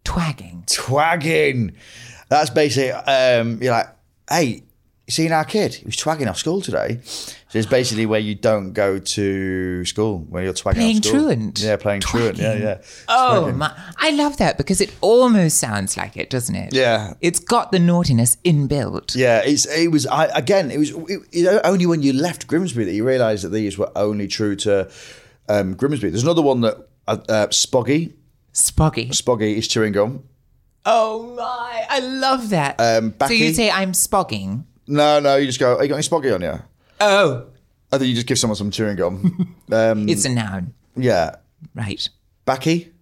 twagging. 0.04 0.64
Twagging. 0.66 1.74
That's 2.34 2.50
basically, 2.50 2.90
um, 2.90 3.62
you're 3.62 3.72
like, 3.72 3.88
hey, 4.28 4.62
you 5.06 5.10
seen 5.10 5.32
our 5.32 5.44
kid? 5.44 5.74
He 5.74 5.84
was 5.84 5.96
twagging 5.96 6.28
off 6.28 6.38
school 6.38 6.60
today. 6.60 7.00
So 7.04 7.58
it's 7.58 7.68
basically 7.68 8.06
where 8.06 8.20
you 8.20 8.34
don't 8.34 8.72
go 8.72 8.98
to 8.98 9.84
school, 9.84 10.20
where 10.30 10.42
you're 10.42 10.54
twagging 10.54 10.80
Playing 10.80 10.96
off 10.96 11.04
school. 11.04 11.12
Playing 11.24 11.38
truant. 11.38 11.60
Yeah, 11.60 11.76
playing 11.76 12.00
truant. 12.00 12.38
Yeah, 12.38 12.54
yeah. 12.54 12.82
Oh, 13.06 13.42
Twagging. 13.42 13.58
my, 13.58 13.80
I 13.98 14.10
love 14.10 14.38
that 14.38 14.56
because 14.56 14.80
it 14.80 14.92
almost 15.00 15.58
sounds 15.58 15.96
like 15.96 16.16
it, 16.16 16.30
doesn't 16.30 16.54
it? 16.54 16.74
Yeah. 16.74 17.14
It's 17.20 17.38
got 17.38 17.70
the 17.70 17.78
naughtiness 17.78 18.36
inbuilt. 18.44 19.14
Yeah, 19.14 19.42
it's 19.44 19.66
it 19.66 19.92
was 19.92 20.06
I 20.06 20.24
again. 20.26 20.70
It 20.70 20.78
was 20.78 20.90
it, 20.90 21.42
know, 21.44 21.60
only 21.64 21.86
when 21.86 22.02
you 22.02 22.12
left 22.14 22.46
Grimsby 22.46 22.84
that 22.84 22.92
you 22.92 23.06
realised 23.06 23.44
that 23.44 23.50
these 23.50 23.78
were 23.78 23.92
only 23.94 24.26
true 24.26 24.56
to 24.56 24.90
um, 25.48 25.74
Grimsby. 25.74 26.08
There's 26.08 26.22
another 26.24 26.42
one 26.42 26.62
that 26.62 26.76
uh, 27.06 27.18
uh, 27.28 27.46
Spoggy. 27.48 28.14
Spoggy. 28.54 29.10
Spoggy 29.10 29.56
is 29.56 29.68
chewing 29.68 29.92
gum. 29.92 30.24
Oh 30.86 31.34
my, 31.36 31.86
I 31.88 32.00
love 32.00 32.50
that. 32.50 32.76
Um, 32.78 33.14
so 33.26 33.32
you 33.32 33.54
say 33.54 33.70
I'm 33.70 33.94
spogging. 33.94 34.66
No, 34.86 35.18
no, 35.20 35.36
you 35.36 35.46
just 35.46 35.58
go. 35.60 35.76
Are 35.76 35.82
you 35.82 35.88
got 35.88 35.94
any 35.96 36.02
Spoggy 36.02 36.34
on 36.34 36.42
you? 36.42 36.60
Oh, 37.00 37.46
I 37.90 37.98
think 37.98 38.08
you 38.08 38.14
just 38.14 38.26
give 38.26 38.38
someone 38.38 38.56
some 38.56 38.70
chewing 38.70 38.96
gum. 38.96 39.56
Um, 39.72 40.08
it's 40.08 40.24
a 40.26 40.28
noun. 40.28 40.74
yeah, 40.94 41.36
Right. 41.74 42.06
Backy. 42.44 42.92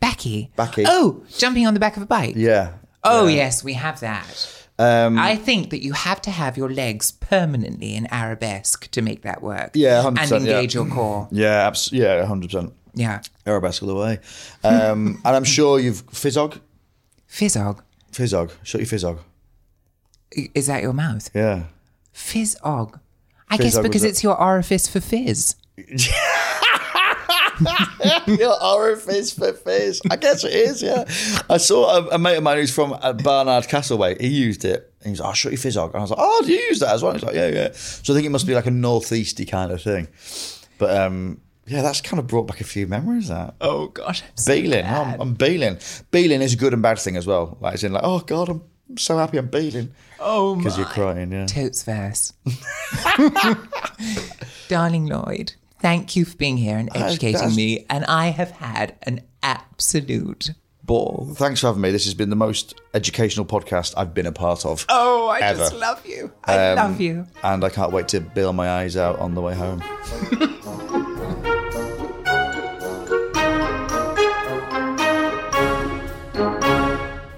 Backy. 0.00 0.50
Backy. 0.56 0.82
Oh, 0.86 1.22
jumping 1.38 1.64
on 1.66 1.74
the 1.74 1.80
back 1.80 1.96
of 1.96 2.02
a 2.02 2.06
bike. 2.06 2.34
Yeah. 2.36 2.72
Oh, 3.04 3.28
yes, 3.28 3.62
we 3.62 3.74
have 3.74 4.00
that. 4.00 4.58
Um, 4.80 5.16
I 5.18 5.36
think 5.36 5.70
that 5.70 5.82
you 5.82 5.92
have 5.92 6.20
to 6.22 6.30
have 6.32 6.56
your 6.56 6.68
legs 6.72 7.12
permanently 7.12 7.94
in 7.94 8.08
arabesque 8.12 8.90
to 8.90 9.00
make 9.02 9.22
that 9.22 9.42
work. 9.42 9.70
Yeah, 9.74 10.02
100%, 10.02 10.18
And 10.18 10.32
engage 10.32 10.74
yeah. 10.74 10.82
your 10.82 10.90
core. 10.92 11.28
yeah, 11.32 11.66
abs- 11.68 11.92
yeah, 11.92 12.24
hundred 12.26 12.48
percent. 12.50 12.72
Yeah. 12.94 13.20
Arabesque 13.46 13.82
all 13.84 13.88
the 13.88 13.94
way. 13.94 14.18
Um, 14.64 15.20
and 15.24 15.36
I'm 15.36 15.44
sure 15.44 15.78
you've 15.78 16.04
fizzog, 16.08 16.58
Fizzog. 17.32 17.80
fizzog. 18.12 18.50
Shut 18.62 18.80
your 18.82 18.88
fizzog. 18.88 19.18
Is 20.54 20.66
that 20.66 20.82
your 20.82 20.92
mouth? 20.92 21.30
Yeah. 21.34 21.64
Fizzog. 22.14 23.00
I 23.48 23.56
guess 23.56 23.74
Fizzog 23.76 23.82
because 23.84 24.02
was 24.02 24.04
a- 24.04 24.08
it's 24.08 24.22
your 24.22 24.40
orifice 24.40 24.86
for 24.88 25.00
fizz. 25.00 25.56
Your 28.26 28.54
orifice 28.62 29.32
for 29.32 29.52
fizz. 29.52 30.00
I 30.10 30.16
guess 30.16 30.42
it 30.44 30.52
is, 30.52 30.82
yeah. 30.82 31.04
I 31.48 31.58
saw 31.58 31.98
a, 31.98 32.08
a 32.14 32.18
mate 32.18 32.36
of 32.36 32.42
mine 32.42 32.58
who's 32.58 32.74
from 32.74 32.92
uh, 32.94 33.12
Barnard 33.12 33.64
Castleway. 33.64 34.20
He 34.20 34.28
used 34.28 34.64
it. 34.64 34.92
He 35.04 35.10
was 35.10 35.20
like, 35.20 35.28
I'll 35.28 35.34
show 35.34 35.50
you 35.50 35.56
Fizzog. 35.58 35.88
And 35.88 35.96
I 35.96 36.00
was 36.00 36.10
like, 36.10 36.18
oh, 36.20 36.42
do 36.44 36.52
you 36.52 36.58
use 36.60 36.80
that 36.80 36.92
as 36.92 37.02
well? 37.02 37.12
He's 37.12 37.22
like, 37.22 37.34
yeah, 37.34 37.48
yeah. 37.48 37.68
So 37.72 38.12
I 38.12 38.16
think 38.16 38.26
it 38.26 38.30
must 38.30 38.46
be 38.46 38.54
like 38.54 38.66
a 38.66 38.70
northeasty 38.70 39.48
kind 39.48 39.70
of 39.70 39.80
thing. 39.82 40.08
But 40.78 40.96
um, 40.96 41.40
yeah, 41.66 41.82
that's 41.82 42.00
kind 42.00 42.18
of 42.18 42.26
brought 42.26 42.46
back 42.48 42.60
a 42.60 42.64
few 42.64 42.86
memories. 42.86 43.28
That 43.28 43.54
Oh 43.60 43.88
gosh, 43.88 44.22
I'm 44.22 44.28
so 44.36 44.54
beeling. 44.54 44.84
I'm, 44.84 45.20
I'm 45.20 45.34
beeling. 45.34 45.78
Beeling 46.10 46.42
is 46.42 46.54
a 46.54 46.56
good 46.56 46.72
and 46.72 46.82
bad 46.82 46.98
thing 46.98 47.16
as 47.16 47.26
well. 47.26 47.56
Like, 47.60 47.74
as 47.74 47.84
in, 47.84 47.92
like, 47.92 48.02
oh 48.04 48.20
god, 48.20 48.48
I'm 48.48 48.62
so 48.98 49.16
happy 49.16 49.38
I'm 49.38 49.46
beeling 49.48 49.92
Oh 50.20 50.54
because 50.56 50.76
you're 50.76 50.86
crying. 50.86 51.32
Yeah. 51.32 51.46
Totes 51.46 51.82
verse. 51.82 52.32
Darling 54.68 55.06
Lloyd, 55.06 55.54
thank 55.80 56.16
you 56.16 56.24
for 56.24 56.36
being 56.36 56.56
here 56.56 56.78
and 56.78 56.88
Uh, 56.94 57.00
educating 57.06 57.32
that's- 57.34 57.56
me. 57.56 57.86
And 57.90 58.04
I 58.06 58.26
have 58.26 58.50
had 58.52 58.96
an 59.02 59.20
absolute 59.42 60.50
ball. 60.84 61.32
Thanks 61.36 61.60
for 61.60 61.68
having 61.68 61.82
me. 61.82 61.90
This 61.90 62.04
has 62.06 62.14
been 62.14 62.30
the 62.30 62.36
most 62.36 62.74
educational 62.94 63.46
podcast 63.46 63.94
I've 63.96 64.14
been 64.14 64.26
a 64.26 64.32
part 64.32 64.64
of. 64.66 64.84
Oh, 64.88 65.28
I 65.28 65.38
Ever. 65.40 65.58
just 65.60 65.74
love 65.74 66.04
you. 66.06 66.32
I 66.44 66.70
Um, 66.70 66.76
love 66.76 67.00
you. 67.00 67.26
And 67.42 67.64
I 67.64 67.68
can't 67.70 67.92
wait 67.92 68.08
to 68.08 68.20
bail 68.20 68.52
my 68.52 68.68
eyes 68.68 68.96
out 68.96 69.18
on 69.20 69.34
the 69.34 69.40
way 69.40 69.54
home. 69.54 69.82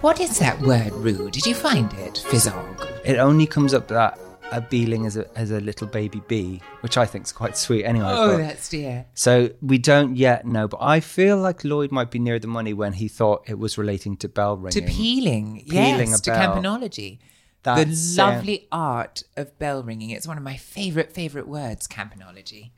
What 0.04 0.20
is 0.20 0.38
that 0.38 0.60
word, 0.60 0.92
Rue? 0.92 1.30
Did 1.30 1.46
you 1.46 1.54
find 1.54 1.90
it? 1.94 2.22
Fizzog. 2.28 2.86
It 3.06 3.16
only 3.16 3.46
comes 3.46 3.72
up 3.72 3.88
that 3.88 4.18
a 4.52 4.60
beeling 4.60 5.06
as 5.06 5.16
a 5.16 5.26
as 5.34 5.50
a 5.50 5.60
little 5.60 5.86
baby 5.86 6.20
bee, 6.28 6.60
which 6.82 6.98
I 6.98 7.06
think 7.06 7.24
is 7.24 7.32
quite 7.32 7.56
sweet. 7.56 7.86
Anyway, 7.86 8.04
Oh, 8.06 8.32
but- 8.32 8.36
that's 8.36 8.68
dear. 8.68 9.06
so 9.14 9.48
we 9.62 9.78
don't 9.78 10.14
yet 10.14 10.46
know, 10.46 10.68
but 10.68 10.82
I 10.82 11.00
feel 11.00 11.38
like 11.38 11.64
Lloyd 11.64 11.90
might 11.90 12.10
be 12.10 12.18
near 12.18 12.38
the 12.38 12.48
money 12.48 12.74
when 12.74 12.92
he 12.92 13.08
thought 13.08 13.44
it 13.48 13.58
was 13.58 13.78
relating 13.78 14.18
to 14.18 14.28
bell 14.28 14.58
ringing. 14.58 14.84
To 14.86 14.92
peeling, 14.92 15.64
Peeling 15.70 16.10
yes, 16.10 16.20
to 16.20 16.32
campanology. 16.32 17.20
That's, 17.62 18.14
the 18.14 18.22
um, 18.22 18.34
lovely 18.34 18.68
art 18.70 19.22
of 19.38 19.58
bell 19.58 19.82
ringing. 19.82 20.10
It's 20.10 20.28
one 20.28 20.36
of 20.36 20.42
my 20.42 20.58
favorite, 20.58 21.12
favorite 21.12 21.48
words, 21.48 21.88
campanology. 21.88 22.72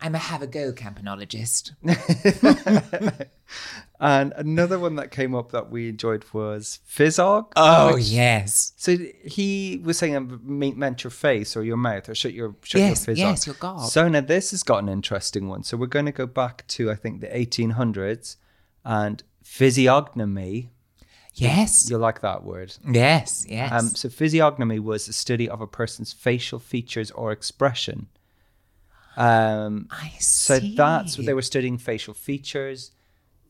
I'm 0.00 0.14
a 0.14 0.18
have 0.18 0.42
a 0.42 0.46
go 0.46 0.72
campanologist. 0.72 1.72
And 3.98 4.34
another 4.36 4.78
one 4.78 4.96
that 4.96 5.10
came 5.10 5.34
up 5.34 5.52
that 5.52 5.70
we 5.70 5.88
enjoyed 5.88 6.22
was 6.34 6.80
Fizzog. 6.86 7.52
Oh, 7.56 7.94
which- 7.94 8.04
yes. 8.04 8.72
So 8.76 8.94
he 9.24 9.80
was 9.82 9.96
saying 9.96 10.14
um, 10.14 10.38
me- 10.44 10.72
meant 10.74 11.02
your 11.02 11.10
face 11.10 11.56
or 11.56 11.62
your 11.64 11.78
mouth 11.78 12.06
or 12.10 12.14
shut 12.14 12.34
your 12.34 12.54
shut 12.62 12.80
Yes, 12.82 13.06
your 13.06 13.14
Fizzog. 13.16 13.18
yes, 13.18 13.46
your 13.46 13.54
gob. 13.54 13.86
So 13.88 14.06
now 14.08 14.20
this 14.20 14.50
has 14.50 14.62
got 14.62 14.82
an 14.82 14.90
interesting 14.90 15.48
one. 15.48 15.62
So 15.62 15.78
we're 15.78 15.86
going 15.86 16.04
to 16.04 16.12
go 16.12 16.26
back 16.26 16.66
to 16.68 16.90
I 16.90 16.94
think 16.94 17.22
the 17.22 17.28
1800s 17.28 18.36
and 18.84 19.22
physiognomy. 19.42 20.72
Yes. 21.32 21.88
You'll 21.88 22.00
like 22.00 22.20
that 22.20 22.44
word. 22.44 22.76
Yes, 22.86 23.46
yes. 23.48 23.72
Um, 23.72 23.88
so 23.88 24.10
physiognomy 24.10 24.78
was 24.78 25.06
the 25.06 25.12
study 25.14 25.48
of 25.48 25.62
a 25.62 25.66
person's 25.66 26.12
facial 26.12 26.58
features 26.58 27.10
or 27.12 27.32
expression. 27.32 28.08
Um, 29.16 29.88
I 29.90 30.12
so 30.20 30.58
that's 30.58 31.16
what 31.16 31.26
they 31.26 31.34
were 31.34 31.42
studying 31.42 31.78
facial 31.78 32.14
features. 32.14 32.92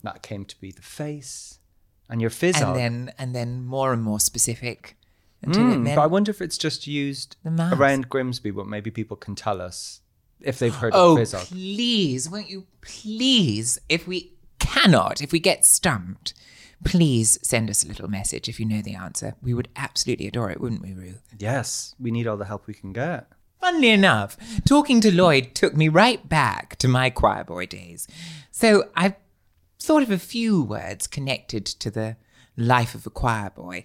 That 0.02 0.22
came 0.22 0.44
to 0.44 0.60
be 0.60 0.70
the 0.70 0.82
face 0.82 1.58
and 2.08 2.20
your 2.20 2.30
physog. 2.30 2.62
and 2.62 2.76
then 2.76 3.12
and 3.18 3.34
then 3.34 3.64
more 3.64 3.92
and 3.92 4.02
more 4.02 4.20
specific 4.20 4.96
Mm, 5.44 5.94
but 5.94 6.00
I 6.00 6.06
wonder 6.06 6.30
if 6.30 6.40
it's 6.42 6.58
just 6.58 6.86
used 6.86 7.36
around 7.44 8.08
Grimsby, 8.08 8.50
but 8.50 8.66
maybe 8.66 8.90
people 8.90 9.16
can 9.16 9.34
tell 9.36 9.60
us 9.60 10.00
if 10.40 10.58
they've 10.58 10.74
heard 10.74 10.92
Oh, 10.94 11.16
of 11.16 11.22
Fizog. 11.22 11.48
please, 11.48 12.28
won't 12.28 12.50
you 12.50 12.66
please, 12.80 13.78
if 13.88 14.08
we 14.08 14.32
cannot, 14.58 15.20
if 15.22 15.30
we 15.32 15.38
get 15.38 15.64
stumped, 15.64 16.34
please 16.84 17.38
send 17.42 17.70
us 17.70 17.84
a 17.84 17.88
little 17.88 18.08
message 18.08 18.48
if 18.48 18.58
you 18.58 18.66
know 18.66 18.82
the 18.82 18.94
answer. 18.94 19.34
We 19.42 19.54
would 19.54 19.68
absolutely 19.76 20.26
adore 20.26 20.50
it, 20.50 20.60
wouldn't 20.60 20.82
we, 20.82 20.94
Rue? 20.94 21.14
Yes, 21.38 21.94
we 22.00 22.10
need 22.10 22.26
all 22.26 22.36
the 22.36 22.44
help 22.46 22.66
we 22.66 22.74
can 22.74 22.92
get. 22.92 23.28
Funnily 23.60 23.90
enough, 23.90 24.36
talking 24.64 25.00
to 25.00 25.14
Lloyd 25.14 25.54
took 25.54 25.74
me 25.74 25.88
right 25.88 26.28
back 26.28 26.76
to 26.76 26.88
my 26.88 27.10
choir 27.10 27.44
boy 27.44 27.66
days. 27.66 28.06
So 28.50 28.90
I've 28.94 29.14
thought 29.80 30.02
of 30.02 30.10
a 30.10 30.18
few 30.18 30.62
words 30.62 31.06
connected 31.06 31.66
to 31.66 31.90
the 31.90 32.16
life 32.56 32.94
of 32.94 33.06
a 33.06 33.10
choir 33.10 33.50
boy. 33.50 33.84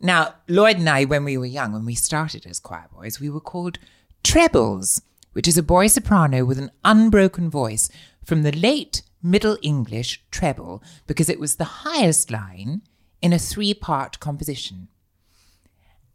Now, 0.00 0.34
Lloyd 0.48 0.78
and 0.78 0.88
I, 0.88 1.04
when 1.04 1.24
we 1.24 1.38
were 1.38 1.46
young, 1.46 1.72
when 1.72 1.84
we 1.84 1.94
started 1.94 2.46
as 2.46 2.58
choir 2.58 2.88
boys, 2.92 3.20
we 3.20 3.30
were 3.30 3.40
called 3.40 3.78
trebles, 4.24 5.02
which 5.32 5.46
is 5.46 5.56
a 5.56 5.62
boy 5.62 5.86
soprano 5.86 6.44
with 6.44 6.58
an 6.58 6.70
unbroken 6.84 7.48
voice 7.48 7.88
from 8.24 8.42
the 8.42 8.52
late 8.52 9.02
Middle 9.22 9.56
English 9.62 10.22
treble, 10.32 10.82
because 11.06 11.28
it 11.28 11.38
was 11.38 11.56
the 11.56 11.64
highest 11.64 12.30
line 12.30 12.82
in 13.20 13.32
a 13.32 13.38
three 13.38 13.72
part 13.72 14.18
composition 14.18 14.88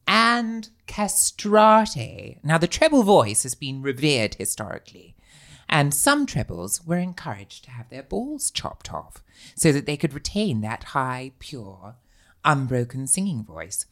and 0.08 0.70
castrati. 0.88 2.40
Now, 2.44 2.58
the 2.58 2.68
treble 2.68 3.04
voice 3.04 3.44
has 3.44 3.56
been 3.56 3.82
revered 3.82 4.36
historically, 4.36 5.16
and 5.68 5.94
some 5.94 6.26
trebles 6.26 6.86
were 6.86 6.98
encouraged 6.98 7.66
to 7.66 7.72
have 7.72 7.90
their 7.90 8.04
balls 8.04 8.50
chopped 8.50 8.94
off 8.94 9.22
so 9.56 9.72
that 9.72 9.86
they 9.86 9.98
could 9.98 10.14
retain 10.14 10.62
that 10.62 10.86
high, 10.86 11.34
pure, 11.40 11.96
unbroken 12.46 13.06
singing 13.08 13.44
voice. 13.44 13.86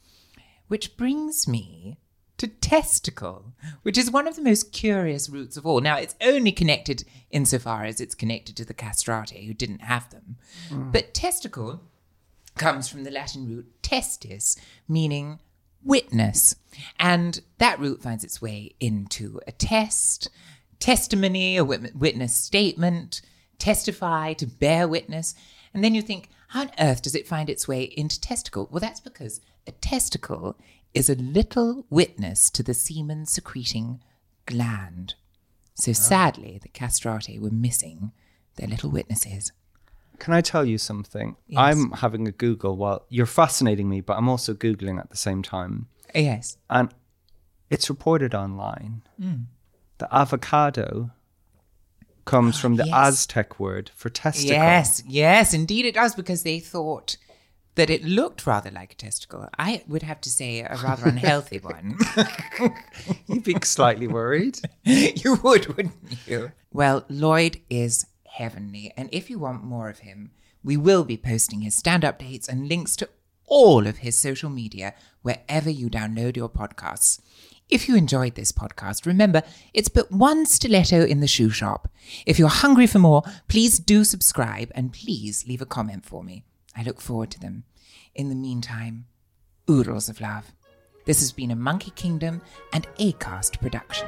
Which 0.68 0.98
brings 0.98 1.48
me 1.48 2.00
to 2.38 2.48
testicle, 2.48 3.54
which 3.84 3.98
is 3.98 4.12
one 4.12 4.28
of 4.28 4.36
the 4.36 4.42
most 4.42 4.72
curious 4.72 5.30
roots 5.30 5.58
of 5.58 5.66
all. 5.66 5.80
Now, 5.82 5.98
it's 5.98 6.16
only 6.22 6.52
connected 6.52 7.04
insofar 7.30 7.86
as 7.86 8.02
it's 8.02 8.16
connected 8.16 8.58
to 8.58 8.66
the 8.66 8.74
castrati, 8.74 9.46
who 9.46 9.54
didn't 9.54 9.82
have 9.82 10.10
them. 10.10 10.38
Hmm. 10.70 10.92
But 10.92 11.14
testicle 11.14 11.82
comes 12.58 12.88
from 12.88 13.04
the 13.04 13.12
Latin 13.12 13.48
root 13.48 13.72
testis, 13.82 14.58
meaning 14.88 15.40
witness. 15.86 16.56
And 17.00 17.40
that 17.60 17.80
root 17.80 18.02
finds 18.02 18.24
its 18.26 18.42
way 18.42 18.76
into 18.82 19.40
a 19.48 19.54
test, 19.54 20.30
testimony, 20.80 21.56
a 21.56 21.64
witness 21.64 22.36
statement, 22.36 23.22
testify, 23.60 24.34
to 24.34 24.46
bear 24.46 24.88
witness. 24.88 25.36
And 25.74 25.84
then 25.84 25.96
you 25.96 26.02
think, 26.02 26.30
how 26.50 26.62
on 26.62 26.72
earth 26.80 27.02
does 27.02 27.16
it 27.16 27.28
find 27.28 27.50
its 27.50 27.68
way 27.68 27.84
into 27.84 28.20
testicle? 28.20 28.68
Well, 28.72 28.82
that's 28.82 29.00
because 29.00 29.40
a 29.68 29.72
testicle 29.72 30.58
is 30.94 31.10
a 31.10 31.16
little 31.16 31.86
witness 31.90 32.50
to 32.52 32.64
the 32.64 32.74
semen 32.74 33.26
secreting 33.26 34.02
gland. 34.46 35.16
So 35.76 35.92
oh. 35.92 35.94
sadly, 35.94 36.60
the 36.62 36.70
castrati 36.70 37.40
were 37.40 37.52
missing 37.52 38.12
their 38.56 38.68
little 38.68 38.90
witnesses. 38.90 39.52
Can 40.20 40.34
I 40.34 40.42
tell 40.42 40.66
you 40.66 40.78
something? 40.78 41.36
Yes. 41.48 41.60
I'm 41.60 41.92
having 41.92 42.28
a 42.28 42.32
Google 42.32 42.76
while 42.78 43.06
you're 43.10 43.26
fascinating 43.26 43.90
me, 43.90 44.02
but 44.02 44.18
I'm 44.18 44.30
also 44.30 44.54
Googling 44.54 45.00
at 45.00 45.10
the 45.10 45.18
same 45.18 45.42
time. 45.44 45.88
Yes. 46.14 46.58
And 46.70 46.94
it's 47.70 47.90
reported 47.90 48.34
online 48.34 49.02
Mm. 49.22 49.46
the 49.98 50.14
avocado 50.16 51.12
comes 52.26 52.60
from 52.60 52.76
the 52.76 52.86
Yes. 52.86 52.96
Aztec 53.08 53.60
word 53.60 53.92
for 53.96 54.10
testicle. 54.10 54.52
Yes, 54.52 55.04
yes, 55.08 55.54
indeed 55.54 55.86
it 55.86 55.94
does, 55.96 56.16
because 56.16 56.44
they 56.44 56.60
thought 56.60 57.18
that 57.76 57.90
it 57.90 58.04
looked 58.04 58.48
rather 58.48 58.72
like 58.72 58.94
a 58.94 58.96
testicle. 58.96 59.48
I 59.60 59.84
would 59.88 60.02
have 60.04 60.22
to 60.22 60.30
say 60.30 60.62
a 60.62 60.76
rather 60.84 61.08
unhealthy 61.10 61.60
one. 61.60 61.98
You'd 63.28 63.44
be 63.44 63.56
slightly 63.64 64.08
worried. 64.08 64.60
you 64.84 65.36
would, 65.44 65.68
wouldn't 65.68 65.94
you? 66.28 66.52
Well, 66.72 67.06
Lloyd 67.10 67.62
is 67.70 68.06
heavenly, 68.36 68.94
and 68.98 69.10
if 69.12 69.30
you 69.30 69.40
want 69.40 69.64
more 69.64 69.90
of 69.90 70.00
him, 70.00 70.32
we 70.64 70.78
will 70.78 71.04
be 71.04 71.18
posting 71.18 71.62
his 71.62 71.76
stand 71.76 72.04
updates 72.04 72.48
and 72.48 72.68
links 72.68 72.96
to 72.98 73.10
all 73.48 73.88
of 73.88 73.98
his 73.98 74.18
social 74.18 74.50
media 74.50 74.94
wherever 75.22 75.70
you 75.70 75.90
download 75.90 76.36
your 76.36 76.50
podcasts. 76.50 77.20
If 77.70 77.88
you 77.88 77.96
enjoyed 77.96 78.36
this 78.36 78.52
podcast, 78.52 79.06
remember 79.06 79.42
it's 79.74 79.90
but 79.90 80.12
one 80.12 80.46
stiletto 80.46 81.04
in 81.04 81.20
the 81.20 81.28
shoe 81.28 81.50
shop. 81.50 81.92
If 82.26 82.38
you're 82.38 82.50
hungry 82.50 82.88
for 82.88 83.00
more, 83.00 83.24
please 83.48 83.80
do 83.80 84.04
subscribe 84.04 84.72
and 84.76 84.94
please 84.94 85.48
leave 85.48 85.62
a 85.62 85.66
comment 85.66 86.06
for 86.06 86.24
me. 86.24 86.44
I 86.76 86.84
look 86.84 87.02
forward 87.02 87.32
to 87.32 87.40
them. 87.40 87.64
In 88.14 88.30
the 88.30 88.36
meantime, 88.36 89.06
oodles 89.70 90.10
of 90.10 90.22
love. 90.22 90.52
This 91.06 91.20
has 91.20 91.32
been 91.32 91.52
a 91.52 91.56
Monkey 91.56 91.92
Kingdom 91.92 92.42
and 92.74 92.88
Acast 92.98 93.60
production. 93.60 94.08